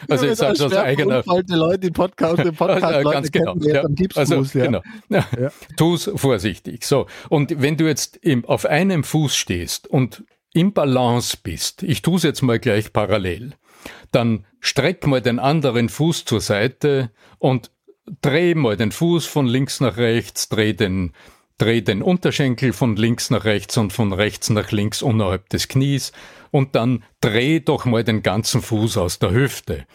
also 0.09 0.27
jetzt 0.27 0.39
sage 0.39 0.65
aus 0.65 0.73
eigener 0.73 1.23
Leute, 1.27 1.79
die 1.79 1.91
Podcast, 1.91 2.39
den 2.39 2.55
Podcast 2.55 2.83
Leute 3.05 3.11
ganz 3.11 3.33
genau. 3.33 3.57
Ja. 3.61 3.83
Also, 4.15 4.43
ja. 4.43 4.65
genau. 4.67 4.83
Ja. 5.09 5.27
Ja. 5.39 5.51
Tu's 5.77 6.11
vorsichtig. 6.15 6.85
So 6.85 7.07
und 7.29 7.61
wenn 7.61 7.77
du 7.77 7.87
jetzt 7.87 8.17
im, 8.17 8.45
auf 8.45 8.67
einem 8.67 9.05
Fuß 9.05 9.35
stehst 9.35 9.89
und 9.89 10.25
im 10.53 10.73
Balance 10.73 11.37
bist, 11.43 11.83
ich 11.83 12.03
tue 12.03 12.17
es 12.17 12.23
jetzt 12.23 12.43
mal 12.43 12.59
gleich 12.59 12.93
parallel, 12.93 13.55
dann 14.13 14.47
streck 14.61 15.07
mal 15.07 15.21
den 15.21 15.39
anderen 15.39 15.89
Fuß 15.89 16.25
zur 16.25 16.41
Seite 16.41 17.11
und 17.39 17.71
dreh 18.23 18.55
mal 18.55 18.77
den 18.77 18.93
Fuß 18.93 19.27
von 19.27 19.47
links 19.47 19.81
nach 19.81 19.97
rechts, 19.97 20.49
dreh 20.49 20.73
den 20.73 21.13
Dreh 21.59 21.81
den 21.81 22.03
Unterschenkel 22.03 22.73
von 22.73 22.97
links 22.97 23.31
nach 23.31 23.45
rechts 23.45 23.77
und 23.77 23.93
von 23.93 24.13
rechts 24.13 24.51
nach 24.51 24.73
links 24.73 25.03
unterhalb 25.03 25.49
des 25.49 25.69
Knies 25.69 26.13
und 26.51 26.75
dann 26.75 27.05
dreh 27.21 27.61
doch 27.61 27.87
mal 27.87 28.05
den 28.05 28.23
ganzen 28.23 28.61
Fuß 28.61 28.99
aus 28.99 29.19
der 29.19 29.31
Hüfte 29.31 29.87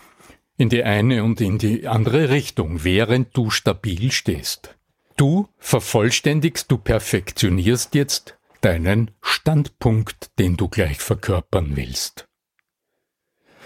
in 0.61 0.69
die 0.69 0.83
eine 0.83 1.23
und 1.23 1.41
in 1.41 1.57
die 1.57 1.87
andere 1.87 2.29
Richtung, 2.29 2.83
während 2.83 3.35
du 3.35 3.49
stabil 3.49 4.11
stehst. 4.11 4.77
Du 5.17 5.49
vervollständigst, 5.57 6.71
du 6.71 6.77
perfektionierst 6.77 7.95
jetzt 7.95 8.37
deinen 8.61 9.09
Standpunkt, 9.23 10.29
den 10.37 10.57
du 10.57 10.69
gleich 10.69 10.99
verkörpern 10.99 11.75
willst. 11.75 12.27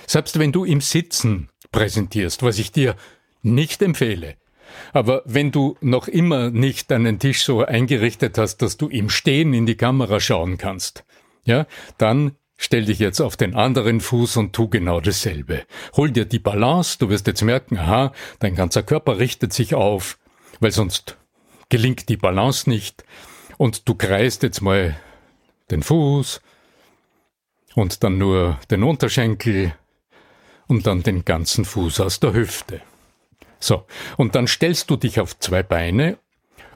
Selbst 0.08 0.40
wenn 0.40 0.54
du 0.54 0.64
im 0.64 0.80
Sitzen 0.80 1.50
präsentierst, 1.72 2.44
was 2.44 2.60
ich 2.60 2.72
dir 2.72 2.96
nicht 3.42 3.82
empfehle, 3.82 4.38
aber 4.94 5.22
wenn 5.26 5.52
du 5.52 5.78
noch 5.82 6.08
immer 6.08 6.50
nicht 6.50 6.92
deinen 6.92 7.20
Tisch 7.20 7.44
so 7.44 7.64
eingerichtet 7.64 8.38
hast, 8.38 8.58
dass 8.58 8.78
du 8.78 8.88
im 8.88 9.10
Stehen 9.10 9.54
in 9.54 9.66
die 9.66 9.78
Kamera 9.78 10.20
schauen 10.20 10.58
kannst, 10.58 11.06
ja, 11.46 11.68
dann 11.98 12.36
stell 12.58 12.86
dich 12.86 13.00
jetzt 13.00 13.22
auf 13.22 13.38
den 13.38 13.56
anderen 13.56 14.02
Fuß 14.02 14.38
und 14.38 14.54
tu 14.54 14.70
genau 14.70 15.02
dasselbe. 15.02 15.64
Hol 15.96 16.12
dir 16.12 16.26
die 16.26 16.40
Balance, 16.40 16.98
du 17.00 17.10
wirst 17.10 17.28
jetzt 17.28 17.42
merken, 17.42 17.78
aha, 17.78 18.14
dein 18.40 18.56
ganzer 18.56 18.84
Körper 18.84 19.20
richtet 19.20 19.54
sich 19.54 19.76
auf, 19.76 20.18
weil 20.60 20.72
sonst 20.72 21.18
gelingt 21.70 22.10
die 22.10 22.18
Balance 22.18 22.70
nicht 22.70 23.04
und 23.58 23.88
du 23.88 23.96
kreist 23.96 24.44
jetzt 24.44 24.62
mal 24.62 24.96
den 25.72 25.84
Fuß 25.84 26.42
und 27.76 28.04
dann 28.04 28.18
nur 28.18 28.60
den 28.72 28.84
Unterschenkel 28.84 29.74
und 30.68 30.88
dann 30.88 31.04
den 31.04 31.26
ganzen 31.26 31.66
Fuß 31.66 32.00
aus 32.00 32.20
der 32.20 32.34
Hüfte. 32.34 32.82
So, 33.66 33.88
und 34.18 34.36
dann 34.36 34.46
stellst 34.46 34.92
du 34.92 34.96
dich 34.96 35.20
auf 35.20 35.40
zwei 35.40 35.64
Beine 35.64 36.20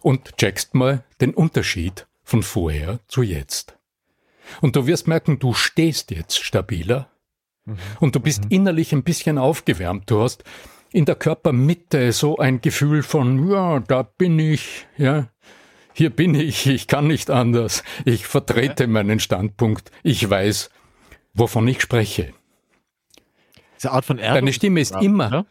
und 0.01 0.37
checkst 0.37 0.73
mal 0.73 1.03
den 1.21 1.35
Unterschied 1.35 2.07
von 2.23 2.41
vorher 2.41 2.99
zu 3.07 3.21
jetzt. 3.21 3.77
Und 4.59 4.75
du 4.75 4.87
wirst 4.87 5.07
merken, 5.07 5.37
du 5.37 5.53
stehst 5.53 6.09
jetzt 6.09 6.43
stabiler 6.43 7.07
mhm. 7.65 7.77
und 7.99 8.15
du 8.15 8.19
bist 8.19 8.45
mhm. 8.45 8.49
innerlich 8.49 8.91
ein 8.91 9.03
bisschen 9.03 9.37
aufgewärmt. 9.37 10.09
Du 10.09 10.19
hast 10.19 10.43
in 10.91 11.05
der 11.05 11.13
Körpermitte 11.13 12.11
so 12.11 12.37
ein 12.37 12.59
Gefühl 12.59 13.03
von, 13.03 13.51
ja, 13.51 13.81
da 13.81 14.01
bin 14.01 14.39
ich, 14.39 14.87
ja, 14.97 15.27
hier 15.93 16.09
bin 16.09 16.33
ich, 16.33 16.65
ich 16.65 16.87
kann 16.87 17.05
nicht 17.05 17.29
anders, 17.29 17.83
ich 18.03 18.25
vertrete 18.25 18.85
ja. 18.85 18.89
meinen 18.89 19.19
Standpunkt, 19.19 19.91
ich 20.01 20.27
weiß, 20.27 20.71
wovon 21.35 21.67
ich 21.67 21.81
spreche. 21.83 22.33
Diese 23.77 23.91
Art 23.91 24.05
von 24.05 24.17
Erdung 24.17 24.37
Deine 24.37 24.53
Stimme 24.53 24.81
ist 24.81 24.95
immer? 24.95 25.45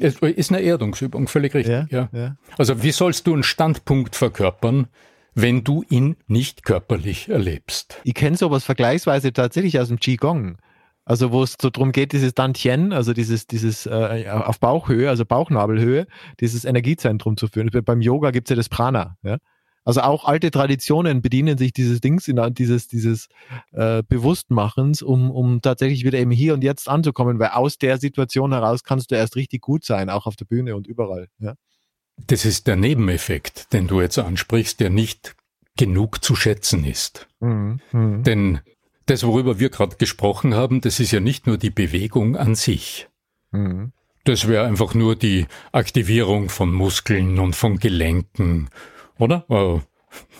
Es 0.00 0.16
ist 0.16 0.50
eine 0.50 0.60
Erdungsübung, 0.60 1.28
völlig 1.28 1.54
richtig. 1.54 1.90
Ja, 1.90 2.08
ja. 2.12 2.36
Also 2.58 2.82
wie 2.82 2.92
sollst 2.92 3.26
du 3.26 3.34
einen 3.34 3.42
Standpunkt 3.42 4.16
verkörpern, 4.16 4.88
wenn 5.34 5.64
du 5.64 5.84
ihn 5.88 6.16
nicht 6.26 6.64
körperlich 6.64 7.28
erlebst? 7.28 8.00
Ich 8.04 8.14
kenne 8.14 8.36
sowas 8.36 8.64
vergleichsweise 8.64 9.32
tatsächlich 9.32 9.78
aus 9.78 9.88
dem 9.88 9.98
Qigong. 9.98 10.58
Also 11.04 11.30
wo 11.30 11.44
es 11.44 11.54
so 11.60 11.70
drum 11.70 11.92
geht, 11.92 12.12
dieses 12.12 12.34
Dantien, 12.34 12.92
also 12.92 13.12
dieses, 13.12 13.46
dieses 13.46 13.86
äh, 13.86 14.26
auf 14.28 14.58
Bauchhöhe, 14.58 15.08
also 15.08 15.24
Bauchnabelhöhe, 15.24 16.08
dieses 16.40 16.64
Energiezentrum 16.64 17.36
zu 17.36 17.46
führen. 17.46 17.70
Beim 17.84 18.00
Yoga 18.00 18.32
gibt 18.32 18.48
es 18.48 18.50
ja 18.50 18.56
das 18.56 18.68
Prana. 18.68 19.16
Ja? 19.22 19.38
Also 19.86 20.00
auch 20.00 20.24
alte 20.24 20.50
Traditionen 20.50 21.22
bedienen 21.22 21.56
sich 21.56 21.72
dieses 21.72 22.00
Dings, 22.00 22.26
in, 22.26 22.42
dieses, 22.54 22.88
dieses 22.88 23.28
äh, 23.70 24.02
Bewusstmachens, 24.02 25.00
um, 25.00 25.30
um 25.30 25.62
tatsächlich 25.62 26.04
wieder 26.04 26.18
eben 26.18 26.32
hier 26.32 26.54
und 26.54 26.64
jetzt 26.64 26.88
anzukommen, 26.88 27.38
weil 27.38 27.50
aus 27.50 27.78
der 27.78 27.98
Situation 27.98 28.52
heraus 28.52 28.82
kannst 28.82 29.12
du 29.12 29.14
erst 29.14 29.36
richtig 29.36 29.62
gut 29.62 29.84
sein, 29.84 30.10
auch 30.10 30.26
auf 30.26 30.34
der 30.34 30.44
Bühne 30.44 30.74
und 30.74 30.88
überall. 30.88 31.28
Ja. 31.38 31.54
Das 32.26 32.44
ist 32.44 32.66
der 32.66 32.74
Nebeneffekt, 32.74 33.72
den 33.72 33.86
du 33.86 34.00
jetzt 34.00 34.18
ansprichst, 34.18 34.80
der 34.80 34.90
nicht 34.90 35.36
genug 35.76 36.24
zu 36.24 36.34
schätzen 36.34 36.84
ist. 36.84 37.28
Mhm. 37.38 37.78
Mhm. 37.92 38.22
Denn 38.24 38.60
das, 39.06 39.22
worüber 39.22 39.60
wir 39.60 39.70
gerade 39.70 39.94
gesprochen 39.96 40.54
haben, 40.54 40.80
das 40.80 40.98
ist 40.98 41.12
ja 41.12 41.20
nicht 41.20 41.46
nur 41.46 41.58
die 41.58 41.70
Bewegung 41.70 42.36
an 42.36 42.56
sich. 42.56 43.08
Mhm. 43.52 43.92
Das 44.24 44.48
wäre 44.48 44.66
einfach 44.66 44.94
nur 44.94 45.14
die 45.14 45.46
Aktivierung 45.70 46.48
von 46.48 46.72
Muskeln 46.72 47.38
und 47.38 47.54
von 47.54 47.78
Gelenken 47.78 48.68
oder? 49.18 49.44
Oh, 49.48 49.80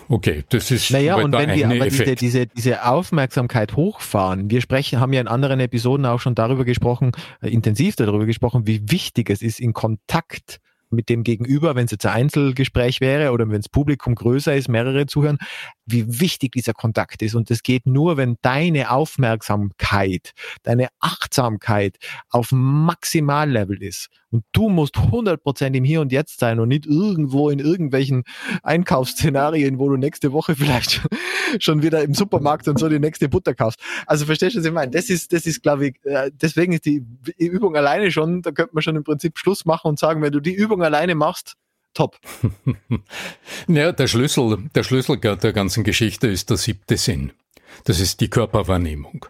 okay, 0.08 0.44
das 0.48 0.70
ist 0.70 0.90
naja, 0.90 1.16
und 1.16 1.32
wenn 1.32 1.54
wir 1.54 1.66
aber 1.66 1.86
diese, 1.86 2.14
diese, 2.14 2.46
diese 2.46 2.86
Aufmerksamkeit 2.86 3.76
hochfahren, 3.76 4.50
wir 4.50 4.60
sprechen, 4.60 5.00
haben 5.00 5.12
ja 5.12 5.20
in 5.20 5.28
anderen 5.28 5.60
Episoden 5.60 6.06
auch 6.06 6.20
schon 6.20 6.34
darüber 6.34 6.64
gesprochen, 6.64 7.12
äh, 7.40 7.48
intensiv 7.48 7.96
darüber 7.96 8.26
gesprochen, 8.26 8.66
wie 8.66 8.90
wichtig 8.90 9.30
es 9.30 9.42
ist, 9.42 9.60
in 9.60 9.72
Kontakt 9.72 10.60
mit 10.90 11.08
dem 11.08 11.22
Gegenüber, 11.24 11.74
wenn 11.74 11.86
es 11.86 11.90
jetzt 11.90 12.06
ein 12.06 12.12
Einzelgespräch 12.12 13.00
wäre 13.00 13.32
oder 13.32 13.48
wenn 13.48 13.60
das 13.60 13.68
Publikum 13.68 14.14
größer 14.14 14.54
ist, 14.54 14.68
mehrere 14.68 15.06
zuhören, 15.06 15.38
wie 15.86 16.20
wichtig 16.20 16.52
dieser 16.52 16.72
Kontakt 16.72 17.22
ist. 17.22 17.34
Und 17.34 17.50
das 17.50 17.62
geht 17.62 17.86
nur, 17.86 18.16
wenn 18.16 18.36
deine 18.42 18.90
Aufmerksamkeit, 18.90 20.32
deine 20.62 20.88
Achtsamkeit 21.00 21.96
auf 22.30 22.50
Maximallevel 22.52 23.82
ist. 23.82 24.08
Und 24.30 24.44
du 24.52 24.68
musst 24.68 24.96
100% 24.96 25.74
im 25.74 25.84
Hier 25.84 26.00
und 26.00 26.12
Jetzt 26.12 26.40
sein 26.40 26.58
und 26.58 26.68
nicht 26.68 26.84
irgendwo 26.84 27.48
in 27.48 27.60
irgendwelchen 27.60 28.24
Einkaufsszenarien, 28.62 29.78
wo 29.78 29.88
du 29.88 29.96
nächste 29.96 30.32
Woche 30.32 30.56
vielleicht 30.56 31.00
schon 31.60 31.82
wieder 31.82 32.02
im 32.02 32.12
Supermarkt 32.12 32.66
und 32.68 32.78
so 32.78 32.88
die 32.88 32.98
nächste 32.98 33.28
Butter 33.28 33.54
kaufst. 33.54 33.80
Also 34.06 34.26
verstehst 34.26 34.56
du, 34.56 34.60
was 34.60 34.66
ich 34.66 34.72
meine? 34.72 34.90
Das 34.90 35.10
ist, 35.10 35.32
das 35.32 35.46
ist, 35.46 35.62
glaube 35.62 35.88
ich, 35.88 36.04
äh, 36.04 36.30
deswegen 36.34 36.72
ist 36.72 36.84
die 36.86 37.04
Übung 37.38 37.76
alleine 37.76 38.10
schon, 38.10 38.42
da 38.42 38.50
könnte 38.50 38.74
man 38.74 38.82
schon 38.82 38.96
im 38.96 39.04
Prinzip 39.04 39.38
Schluss 39.38 39.64
machen 39.64 39.88
und 39.88 39.98
sagen, 39.98 40.22
wenn 40.22 40.32
du 40.32 40.40
die 40.40 40.54
Übung 40.54 40.75
alleine 40.82 41.14
machst, 41.14 41.56
top. 41.94 42.18
naja, 43.66 43.92
der 43.92 44.06
Schlüssel, 44.06 44.68
der 44.74 44.82
Schlüssel 44.84 45.18
der 45.18 45.52
ganzen 45.52 45.84
Geschichte 45.84 46.28
ist 46.28 46.50
der 46.50 46.56
siebte 46.56 46.96
Sinn. 46.96 47.32
Das 47.84 48.00
ist 48.00 48.20
die 48.20 48.30
Körperwahrnehmung. 48.30 49.26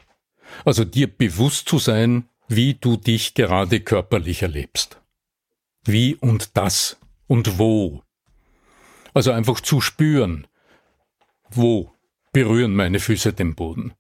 Also 0.65 0.85
dir 0.85 1.09
bewusst 1.09 1.69
zu 1.69 1.79
sein, 1.79 2.29
wie 2.49 2.75
du 2.75 2.97
dich 2.97 3.35
gerade 3.35 3.81
körperlich 3.81 4.43
erlebst. 4.43 5.01
Wie 5.85 6.15
und 6.15 6.57
das 6.57 6.99
und 7.27 7.59
wo. 7.59 8.03
Also 9.15 9.33
einfach 9.33 9.61
zu 9.61 9.81
spüren, 9.81 10.47
wo 11.51 11.93
berühren 12.33 12.75
meine 12.75 13.01
Füße 13.01 13.33
den 13.33 13.55
Boden. 13.55 13.95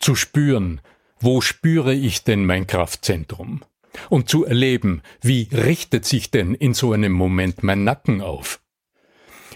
Zu 0.00 0.14
spüren, 0.14 0.80
wo 1.20 1.40
spüre 1.40 1.94
ich 1.94 2.24
denn 2.24 2.46
mein 2.46 2.66
Kraftzentrum? 2.66 3.62
Und 4.08 4.28
zu 4.28 4.44
erleben, 4.44 5.02
wie 5.20 5.48
richtet 5.52 6.04
sich 6.04 6.30
denn 6.30 6.54
in 6.54 6.74
so 6.74 6.92
einem 6.92 7.12
Moment 7.12 7.62
mein 7.62 7.84
Nacken 7.84 8.20
auf? 8.20 8.60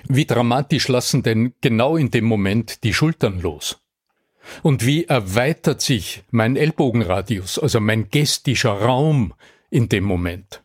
Wie 0.08 0.26
dramatisch 0.26 0.88
lassen 0.88 1.22
denn 1.22 1.54
genau 1.60 1.96
in 1.96 2.10
dem 2.10 2.24
Moment 2.24 2.84
die 2.84 2.94
Schultern 2.94 3.40
los? 3.40 3.78
Und 4.62 4.86
wie 4.86 5.04
erweitert 5.04 5.80
sich 5.80 6.22
mein 6.30 6.56
Ellbogenradius, 6.56 7.58
also 7.58 7.80
mein 7.80 8.10
gestischer 8.10 8.72
Raum 8.72 9.34
in 9.70 9.88
dem 9.88 10.04
Moment? 10.04 10.62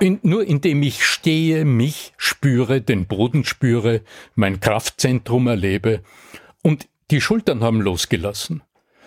In, 0.00 0.20
nur 0.22 0.46
indem 0.46 0.82
ich 0.82 1.04
stehe, 1.04 1.66
mich 1.66 2.14
spüre, 2.16 2.80
den 2.80 3.06
Boden 3.06 3.44
spüre, 3.44 4.00
mein 4.34 4.60
Kraftzentrum 4.60 5.48
erlebe 5.48 6.02
und 6.62 6.88
die 7.10 7.20
Schultern 7.20 7.62
haben 7.62 7.80
losgelassen. 7.80 8.62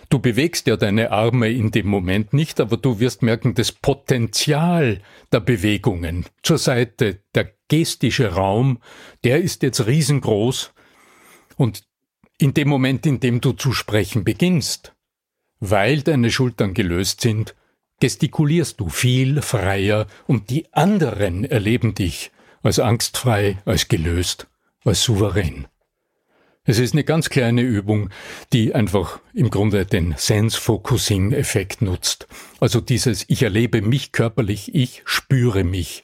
Du 0.09 0.17
bewegst 0.17 0.65
ja 0.65 0.75
deine 0.75 1.11
Arme 1.11 1.51
in 1.51 1.69
dem 1.69 1.87
Moment 1.87 2.33
nicht, 2.33 2.59
aber 2.59 2.77
du 2.77 2.99
wirst 2.99 3.21
merken, 3.21 3.53
das 3.53 3.71
Potenzial 3.71 5.01
der 5.31 5.39
Bewegungen 5.39 6.25
zur 6.41 6.57
Seite, 6.57 7.19
der 7.35 7.53
gestische 7.67 8.33
Raum, 8.33 8.79
der 9.23 9.39
ist 9.41 9.61
jetzt 9.61 9.85
riesengroß 9.85 10.73
und 11.57 11.83
in 12.39 12.55
dem 12.55 12.69
Moment, 12.69 13.05
in 13.05 13.19
dem 13.19 13.39
du 13.39 13.51
zu 13.51 13.71
sprechen 13.71 14.23
beginnst, 14.23 14.95
weil 15.59 16.01
deine 16.01 16.31
Schultern 16.31 16.73
gelöst 16.73 17.21
sind, 17.21 17.55
gestikulierst 17.99 18.79
du 18.79 18.89
viel 18.89 19.41
freier 19.43 20.07
und 20.25 20.49
die 20.49 20.73
anderen 20.73 21.45
erleben 21.45 21.93
dich 21.93 22.31
als 22.63 22.79
angstfrei, 22.79 23.57
als 23.65 23.87
gelöst, 23.89 24.47
als 24.83 25.03
souverän. 25.03 25.67
Es 26.69 26.77
ist 26.77 26.93
eine 26.93 27.03
ganz 27.03 27.31
kleine 27.31 27.63
Übung, 27.63 28.11
die 28.53 28.75
einfach 28.75 29.21
im 29.33 29.49
Grunde 29.49 29.87
den 29.87 30.13
Sense-Focusing-Effekt 30.15 31.81
nutzt. 31.81 32.27
Also 32.59 32.79
dieses 32.79 33.25
Ich 33.27 33.41
erlebe 33.41 33.81
mich 33.81 34.11
körperlich, 34.11 34.75
ich 34.75 35.01
spüre 35.03 35.63
mich. 35.63 36.03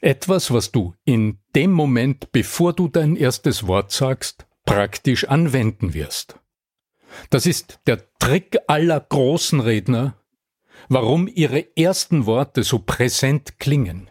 Etwas, 0.00 0.52
was 0.52 0.72
du 0.72 0.96
in 1.04 1.38
dem 1.54 1.70
Moment, 1.70 2.32
bevor 2.32 2.72
du 2.72 2.88
dein 2.88 3.14
erstes 3.14 3.68
Wort 3.68 3.92
sagst, 3.92 4.48
praktisch 4.64 5.28
anwenden 5.28 5.94
wirst. 5.94 6.40
Das 7.30 7.46
ist 7.46 7.78
der 7.86 8.02
Trick 8.18 8.58
aller 8.66 8.98
großen 8.98 9.60
Redner, 9.60 10.16
warum 10.88 11.28
ihre 11.28 11.76
ersten 11.76 12.26
Worte 12.26 12.64
so 12.64 12.80
präsent 12.80 13.60
klingen. 13.60 14.10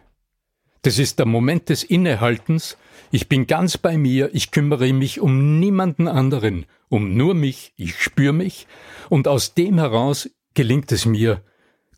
Das 0.86 1.00
ist 1.00 1.18
der 1.18 1.26
Moment 1.26 1.68
des 1.68 1.82
Innehaltens, 1.82 2.76
ich 3.10 3.28
bin 3.28 3.48
ganz 3.48 3.76
bei 3.76 3.98
mir, 3.98 4.30
ich 4.32 4.52
kümmere 4.52 4.92
mich 4.92 5.20
um 5.20 5.58
niemanden 5.58 6.06
anderen, 6.06 6.64
um 6.88 7.16
nur 7.16 7.34
mich, 7.34 7.72
ich 7.74 8.00
spüre 8.00 8.32
mich, 8.32 8.68
und 9.08 9.26
aus 9.26 9.54
dem 9.54 9.78
heraus 9.78 10.30
gelingt 10.54 10.92
es 10.92 11.04
mir, 11.04 11.42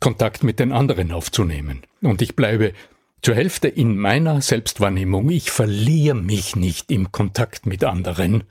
Kontakt 0.00 0.42
mit 0.42 0.58
den 0.58 0.72
anderen 0.72 1.12
aufzunehmen. 1.12 1.82
Und 2.00 2.22
ich 2.22 2.34
bleibe 2.34 2.72
zur 3.20 3.34
Hälfte 3.34 3.68
in 3.68 3.98
meiner 3.98 4.40
Selbstwahrnehmung, 4.40 5.28
ich 5.28 5.50
verliere 5.50 6.16
mich 6.16 6.56
nicht 6.56 6.90
im 6.90 7.12
Kontakt 7.12 7.66
mit 7.66 7.84
anderen. 7.84 8.44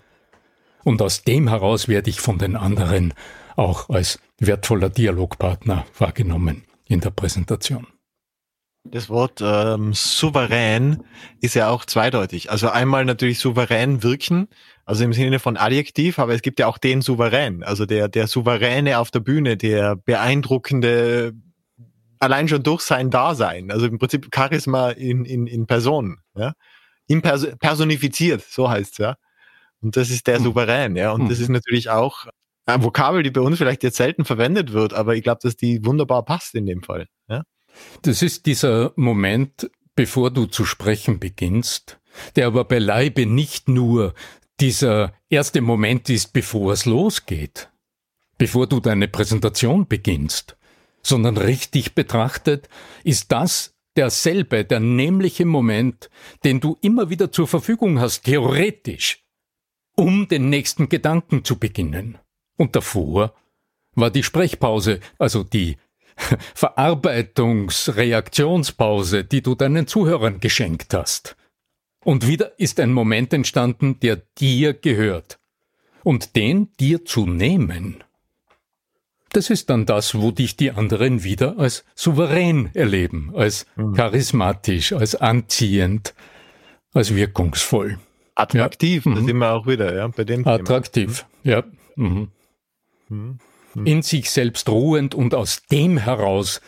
Und 0.83 1.01
aus 1.01 1.23
dem 1.23 1.49
heraus 1.49 1.87
werde 1.87 2.11
ich 2.11 2.21
von 2.21 2.37
den 2.37 2.55
anderen 2.55 3.15
auch 3.55 3.89
als 3.89 4.19
wertvoller 4.37 4.91
Dialogpartner 4.91 5.87
wahrgenommen 5.97 6.61
in 6.85 6.99
der 6.99 7.09
Präsentation. 7.09 7.87
Das 8.91 9.09
Wort 9.09 9.41
ähm, 9.41 9.93
souverän 9.93 11.03
ist 11.41 11.55
ja 11.55 11.69
auch 11.69 11.85
zweideutig. 11.85 12.51
Also 12.51 12.69
einmal 12.69 13.05
natürlich 13.05 13.39
souverän 13.39 14.03
wirken, 14.03 14.47
also 14.85 15.03
im 15.03 15.13
Sinne 15.13 15.39
von 15.39 15.57
Adjektiv, 15.57 16.19
aber 16.19 16.33
es 16.33 16.41
gibt 16.41 16.59
ja 16.59 16.67
auch 16.67 16.77
den 16.77 17.01
Souverän, 17.01 17.63
also 17.63 17.85
der, 17.85 18.07
der 18.07 18.27
Souveräne 18.27 18.99
auf 18.99 19.11
der 19.11 19.19
Bühne, 19.19 19.57
der 19.57 19.95
beeindruckende 19.95 21.33
allein 22.19 22.47
schon 22.47 22.63
durch 22.63 22.81
sein 22.81 23.09
Dasein, 23.09 23.71
also 23.71 23.85
im 23.85 23.99
Prinzip 23.99 24.29
Charisma 24.33 24.91
in, 24.91 25.25
in, 25.25 25.47
in 25.47 25.67
Person, 25.67 26.17
ja. 26.35 26.53
personifiziert, 27.59 28.41
so 28.41 28.69
heißt's, 28.69 28.97
ja. 28.97 29.15
Und 29.81 29.95
das 29.95 30.09
ist 30.09 30.27
der 30.27 30.37
hm. 30.37 30.43
Souverän, 30.43 30.95
ja. 30.95 31.11
Und 31.11 31.21
hm. 31.21 31.29
das 31.29 31.39
ist 31.39 31.49
natürlich 31.49 31.89
auch 31.89 32.25
ein 32.65 32.83
Vokabel, 32.83 33.23
die 33.23 33.31
bei 33.31 33.41
uns 33.41 33.57
vielleicht 33.57 33.83
jetzt 33.83 33.97
selten 33.97 34.25
verwendet 34.25 34.73
wird, 34.73 34.93
aber 34.93 35.15
ich 35.15 35.23
glaube, 35.23 35.39
dass 35.41 35.55
die 35.55 35.85
wunderbar 35.85 36.25
passt 36.25 36.55
in 36.55 36.65
dem 36.65 36.83
Fall. 36.83 37.07
Das 38.01 38.21
ist 38.21 38.45
dieser 38.45 38.93
Moment, 38.95 39.69
bevor 39.95 40.31
du 40.31 40.45
zu 40.45 40.65
sprechen 40.65 41.19
beginnst, 41.19 41.99
der 42.35 42.47
aber 42.47 42.63
beileibe 42.63 43.25
nicht 43.25 43.67
nur 43.67 44.13
dieser 44.59 45.13
erste 45.29 45.61
Moment 45.61 46.09
ist, 46.09 46.33
bevor 46.33 46.73
es 46.73 46.85
losgeht, 46.85 47.69
bevor 48.37 48.67
du 48.67 48.79
deine 48.79 49.07
Präsentation 49.07 49.87
beginnst, 49.87 50.57
sondern 51.03 51.37
richtig 51.37 51.95
betrachtet 51.95 52.69
ist 53.03 53.31
das 53.31 53.75
derselbe, 53.95 54.63
der 54.63 54.79
nämliche 54.79 55.45
Moment, 55.45 56.09
den 56.43 56.59
du 56.59 56.77
immer 56.81 57.09
wieder 57.09 57.31
zur 57.31 57.47
Verfügung 57.47 57.99
hast, 57.99 58.23
theoretisch, 58.23 59.23
um 59.95 60.27
den 60.27 60.49
nächsten 60.49 60.89
Gedanken 60.89 61.43
zu 61.43 61.57
beginnen. 61.57 62.17
Und 62.57 62.75
davor 62.75 63.33
war 63.95 64.11
die 64.11 64.23
Sprechpause, 64.23 64.99
also 65.17 65.43
die 65.43 65.77
Verarbeitungsreaktionspause, 66.55 69.23
die 69.23 69.41
du 69.41 69.55
deinen 69.55 69.87
Zuhörern 69.87 70.39
geschenkt 70.39 70.93
hast. 70.93 71.35
Und 72.03 72.27
wieder 72.27 72.59
ist 72.59 72.79
ein 72.79 72.93
Moment 72.93 73.33
entstanden, 73.33 73.99
der 73.99 74.17
dir 74.37 74.73
gehört. 74.73 75.39
Und 76.03 76.35
den 76.35 76.69
dir 76.79 77.03
zu 77.03 77.25
nehmen, 77.25 78.03
das 79.33 79.49
ist 79.49 79.69
dann 79.69 79.85
das, 79.85 80.15
wo 80.15 80.31
dich 80.31 80.55
die 80.55 80.71
anderen 80.71 81.23
wieder 81.23 81.59
als 81.59 81.83
souverän 81.95 82.69
erleben, 82.73 83.33
als 83.35 83.65
mhm. 83.75 83.93
charismatisch, 83.93 84.93
als 84.93 85.15
anziehend, 85.15 86.13
als 86.93 87.13
wirkungsvoll. 87.13 87.99
Attraktiv, 88.35 89.05
ja. 89.05 89.11
das 89.11 89.21
mhm. 89.21 89.27
sind 89.27 89.37
wir 89.37 89.51
auch 89.51 89.67
wieder, 89.67 89.95
ja, 89.95 90.07
bei 90.07 90.23
dem 90.23 90.47
Attraktiv, 90.47 91.25
Thema. 91.43 91.57
ja. 91.57 91.63
Mhm. 91.95 92.29
mhm. 93.09 93.39
Mhm. 93.77 93.85
In 93.85 94.01
sich 94.01 94.31
selbst 94.31 94.69
ruhend 94.69 95.13
und 95.13 95.35
aus 95.35 95.61
dem 95.71 95.99
heraus 95.99 96.61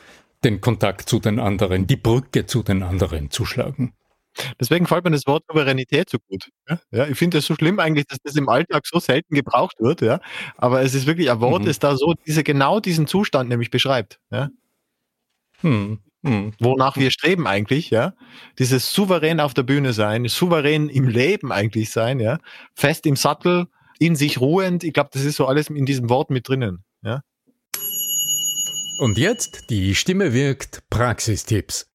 den 0.43 0.61
Kontakt 0.61 1.09
zu 1.09 1.19
den 1.19 1.39
anderen, 1.39 1.87
die 1.87 1.95
Brücke 1.95 2.45
zu 2.45 2.61
den 2.61 2.83
anderen 2.83 3.31
zu 3.31 3.45
schlagen. 3.45 3.93
Deswegen 4.59 4.85
fällt 4.85 5.03
mir 5.03 5.11
das 5.11 5.25
Wort 5.25 5.43
Souveränität 5.49 6.07
so 6.07 6.19
gut. 6.29 6.49
Ja, 6.91 7.07
ich 7.07 7.17
finde 7.17 7.39
es 7.39 7.47
so 7.47 7.55
schlimm 7.55 7.79
eigentlich, 7.79 8.05
dass 8.05 8.19
das 8.23 8.35
im 8.35 8.47
Alltag 8.47 8.85
so 8.85 8.99
selten 8.99 9.33
gebraucht 9.33 9.77
wird, 9.79 10.01
ja. 10.01 10.21
Aber 10.55 10.81
es 10.83 10.93
ist 10.93 11.07
wirklich 11.07 11.31
ein 11.31 11.41
Wort, 11.41 11.63
mhm. 11.63 11.65
das 11.65 11.79
da 11.79 11.97
so 11.97 12.13
diese, 12.27 12.43
genau 12.43 12.79
diesen 12.79 13.07
Zustand 13.07 13.49
nämlich 13.49 13.71
beschreibt, 13.71 14.19
ja. 14.31 14.49
Mhm. 15.63 15.99
Mhm. 16.21 16.53
Wonach 16.59 16.95
wir 16.95 17.09
streben 17.09 17.47
eigentlich, 17.47 17.89
ja. 17.89 18.13
Dieses 18.59 18.93
souverän 18.93 19.39
auf 19.39 19.55
der 19.55 19.63
Bühne 19.63 19.93
sein, 19.93 20.27
souverän 20.27 20.89
im 20.89 21.07
Leben 21.07 21.51
eigentlich 21.51 21.89
sein, 21.89 22.19
ja. 22.19 22.37
Fest 22.75 23.07
im 23.07 23.15
Sattel, 23.15 23.65
in 23.97 24.15
sich 24.15 24.39
ruhend. 24.39 24.83
Ich 24.83 24.93
glaube, 24.93 25.09
das 25.11 25.25
ist 25.25 25.37
so 25.37 25.47
alles 25.47 25.69
in 25.69 25.87
diesem 25.87 26.07
Wort 26.09 26.29
mit 26.29 26.47
drinnen. 26.47 26.83
Und 28.99 29.17
jetzt, 29.17 29.69
die 29.69 29.95
Stimme 29.95 30.33
wirkt, 30.33 30.83
Praxistipps. 30.89 31.87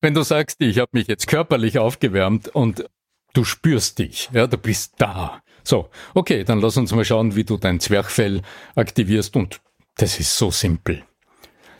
Wenn 0.00 0.14
du 0.14 0.24
sagst, 0.24 0.60
ich 0.60 0.80
habe 0.80 0.90
mich 0.92 1.06
jetzt 1.06 1.28
körperlich 1.28 1.78
aufgewärmt 1.78 2.48
und 2.48 2.90
du 3.34 3.44
spürst 3.44 4.00
dich, 4.00 4.30
ja, 4.32 4.48
du 4.48 4.58
bist 4.58 4.94
da. 4.98 5.40
So, 5.62 5.90
okay, 6.12 6.42
dann 6.42 6.60
lass 6.60 6.76
uns 6.76 6.90
mal 6.90 7.04
schauen, 7.04 7.36
wie 7.36 7.44
du 7.44 7.56
dein 7.56 7.78
Zwerchfell 7.78 8.42
aktivierst 8.74 9.36
und 9.36 9.60
das 9.94 10.18
ist 10.18 10.36
so 10.36 10.50
simpel. 10.50 11.04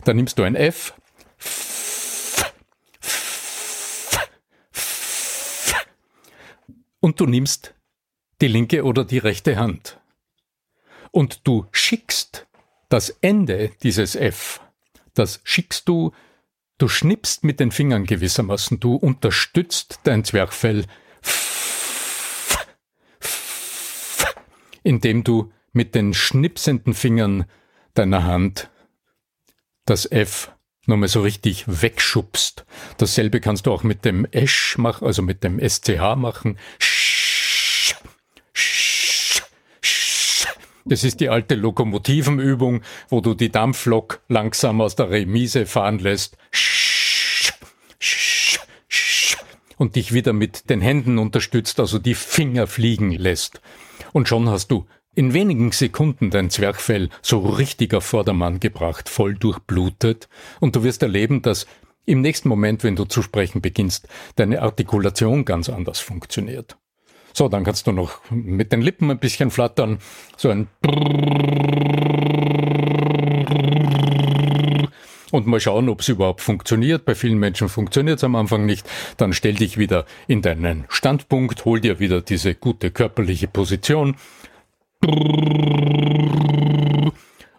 Dann 0.05 0.15
nimmst 0.15 0.39
du 0.39 0.45
ein 0.45 0.55
F, 0.55 0.95
und 7.01 7.19
du 7.19 7.27
nimmst 7.27 7.75
die 8.41 8.47
linke 8.47 8.85
oder 8.85 9.05
die 9.05 9.19
rechte 9.19 9.57
Hand 9.57 10.01
und 11.11 11.45
du 11.47 11.67
schickst 11.73 12.47
das 12.89 13.11
Ende 13.21 13.71
dieses 13.83 14.17
F, 14.17 14.61
das 15.15 15.41
schickst 15.45 15.89
du, 15.89 16.13
du 16.79 16.89
schnippst 16.89 17.45
mit 17.45 17.61
den 17.61 17.71
Fingern 17.71 18.05
gewissermaßen, 18.05 18.81
du 18.81 18.97
unterstützt 18.97 20.01
dein 20.05 20.25
Zwerchfell, 20.25 20.87
indem 24.83 25.25
du 25.25 25.53
mit 25.73 25.95
den 25.95 26.15
schnipsenden 26.15 26.95
Fingern 26.95 27.47
deiner 27.95 28.25
Hand 28.25 28.71
das 29.87 30.11
F 30.11 30.53
nochmal 30.87 31.09
so 31.09 31.23
richtig 31.23 31.65
wegschubst. 31.67 32.65
Dasselbe 32.99 33.41
kannst 33.41 33.67
du 33.67 33.73
auch 33.73 33.83
mit 33.83 34.05
dem 34.05 34.25
Esch 34.27 34.77
machen, 34.79 35.07
also 35.07 35.23
mit 35.23 35.43
dem 35.45 35.59
SCH 35.59 36.17
machen. 36.17 36.59
Das 40.85 41.03
ist 41.03 41.21
die 41.21 41.31
alte 41.31 41.55
Lokomotivenübung, 41.55 42.83
wo 43.09 43.21
du 43.21 43.35
die 43.35 43.51
Dampflok 43.51 44.21
langsam 44.29 44.81
aus 44.81 44.97
der 44.97 45.11
Remise 45.11 45.65
fahren 45.65 45.99
lässt 45.99 46.37
und 49.79 49.97
dich 49.97 50.13
wieder 50.13 50.33
mit 50.33 50.69
den 50.69 50.81
Händen 50.81 51.19
unterstützt, 51.19 51.81
also 51.81 51.99
die 51.99 52.15
Finger 52.15 52.67
fliegen 52.67 53.13
lässt. 53.13 53.61
Und 54.13 54.29
schon 54.29 54.49
hast 54.49 54.69
du 54.69 54.87
in 55.15 55.33
wenigen 55.33 55.73
Sekunden 55.73 56.31
dein 56.31 56.51
Zwerchfell 56.51 57.09
so 57.23 57.39
richtig 57.41 57.95
auf 57.95 58.05
Vordermann 58.05 58.61
gebracht, 58.61 59.09
voll 59.09 59.35
durchblutet, 59.35 60.29
und 60.61 60.77
du 60.77 60.83
wirst 60.83 61.03
erleben, 61.03 61.41
dass 61.41 61.67
im 62.05 62.21
nächsten 62.21 62.49
Moment, 62.49 62.85
wenn 62.85 62.97
du 62.97 63.05
zu 63.05 63.23
sprechen 63.23 63.63
beginnst, 63.63 64.09
deine 64.37 64.61
Artikulation 64.61 65.45
ganz 65.45 65.71
anders 65.71 66.01
funktioniert. 66.01 66.77
So, 67.37 67.49
dann 67.49 67.65
kannst 67.65 67.87
du 67.87 67.93
noch 67.93 68.21
mit 68.31 68.73
den 68.73 68.81
Lippen 68.81 69.11
ein 69.11 69.19
bisschen 69.19 69.51
flattern, 69.51 69.99
so 70.37 70.51
ein 70.51 70.69
und 75.33 75.49
mal 75.49 75.59
schauen, 75.59 75.89
ob 75.89 76.01
es 76.01 76.09
überhaupt 76.09 76.41
funktioniert. 76.43 77.05
Bei 77.05 77.17
vielen 77.17 77.39
Menschen 77.39 77.69
funktioniert 77.69 78.19
es 78.19 78.25
am 78.25 78.37
Anfang 78.37 78.67
nicht. 78.67 78.89
Dann 79.17 79.33
stell 79.33 79.55
dich 79.55 79.77
wieder 79.79 80.07
in 80.29 80.43
deinen 80.43 80.85
Standpunkt, 80.89 81.65
hol 81.65 81.81
dir 81.81 81.99
wieder 81.99 82.21
diese 82.21 82.55
gute 82.55 82.93
körperliche 82.93 83.49
Position 83.49 84.15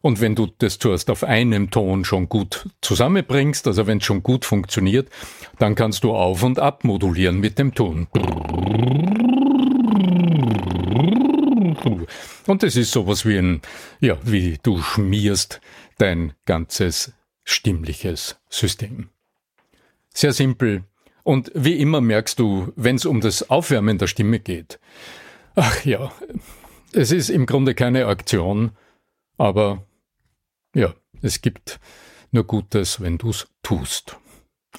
und 0.06 0.22
wenn 0.22 0.36
du 0.36 0.48
das 0.60 0.78
zuerst 0.78 1.10
auf 1.10 1.24
einem 1.24 1.72
Ton 1.72 2.06
schon 2.06 2.30
gut 2.30 2.70
zusammenbringst, 2.82 3.66
also 3.66 3.88
wenn 3.88 3.98
es 3.98 4.06
schon 4.06 4.22
gut 4.22 4.46
funktioniert, 4.46 5.10
dann 5.58 5.74
kannst 5.74 6.04
du 6.04 6.14
auf 6.14 6.44
und 6.44 6.60
ab 6.60 6.84
modulieren 6.84 7.40
mit 7.40 7.58
dem 7.58 7.74
Ton. 7.74 8.08
Und 12.48 12.64
es 12.64 12.76
ist 12.76 12.92
sowas 12.92 13.26
wie 13.26 13.38
ein, 13.38 13.62
ja, 14.00 14.18
wie 14.24 14.58
du 14.62 14.82
schmierst 14.82 15.62
dein 15.98 16.34
ganzes 16.46 17.14
stimmliches 17.44 18.38
System. 18.50 19.10
Sehr 20.14 20.34
simpel. 20.34 20.84
Und 21.24 21.52
wie 21.56 21.80
immer 21.80 22.02
merkst 22.02 22.40
du, 22.40 22.72
wenn 22.76 22.96
es 22.96 23.06
um 23.06 23.22
das 23.22 23.50
Aufwärmen 23.50 23.98
der 23.98 24.08
Stimme 24.08 24.40
geht, 24.40 24.80
ach 25.56 25.86
ja, 25.86 26.12
es 26.94 27.12
ist 27.12 27.30
im 27.30 27.46
Grunde 27.46 27.76
keine 27.76 28.08
Aktion, 28.08 28.72
aber 29.38 29.86
ja, 30.74 30.94
es 31.22 31.42
gibt 31.42 31.80
nur 32.32 32.46
Gutes, 32.46 33.02
wenn 33.02 33.18
du 33.18 33.30
es 33.30 33.48
tust. 33.64 34.18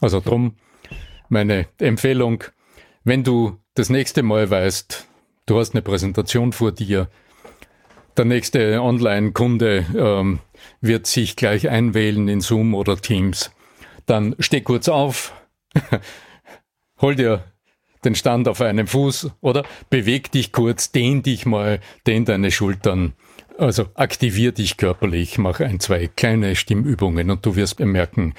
Also 0.01 0.21
drum 0.21 0.57
meine 1.29 1.67
Empfehlung, 1.79 2.45
wenn 3.05 3.25
du 3.25 3.59
das 3.75 3.91
nächste 3.91 4.23
Mal 4.23 4.51
weißt, 4.51 5.07
du 5.47 5.59
hast 5.59 5.75
eine 5.75 5.83
Präsentation 5.83 6.53
vor 6.53 6.73
dir, 6.73 7.09
der 8.17 8.25
nächste 8.25 8.81
Online-Kunde 8.81 9.87
ähm, 9.97 10.39
wird 10.81 11.07
sich 11.07 11.37
gleich 11.37 11.69
einwählen 11.69 12.29
in 12.29 12.41
Zoom 12.41 12.75
oder 12.75 12.97
Teams, 12.97 13.51
dann 14.07 14.35
steh 14.39 14.61
kurz 14.61 14.89
auf, 14.89 15.33
hol 17.01 17.15
dir 17.15 17.45
den 18.05 18.15
Stand 18.15 18.49
auf 18.49 18.61
einem 18.61 18.87
Fuß 18.87 19.31
oder? 19.41 19.65
Beweg 19.91 20.31
dich 20.31 20.53
kurz, 20.53 20.93
dehn 20.93 21.23
dich 21.23 21.45
mal, 21.45 21.81
dehn 22.07 22.25
deine 22.25 22.51
Schultern. 22.51 23.13
Also 23.59 23.87
aktivier 23.95 24.53
dich 24.53 24.77
körperlich, 24.77 25.39
mach 25.39 25.61
ein, 25.61 25.81
zwei 25.81 26.09
kleine 26.09 26.57
Stimmübungen 26.57 27.31
und 27.31 27.45
du 27.45 27.57
wirst 27.57 27.77
bemerken, 27.77 28.35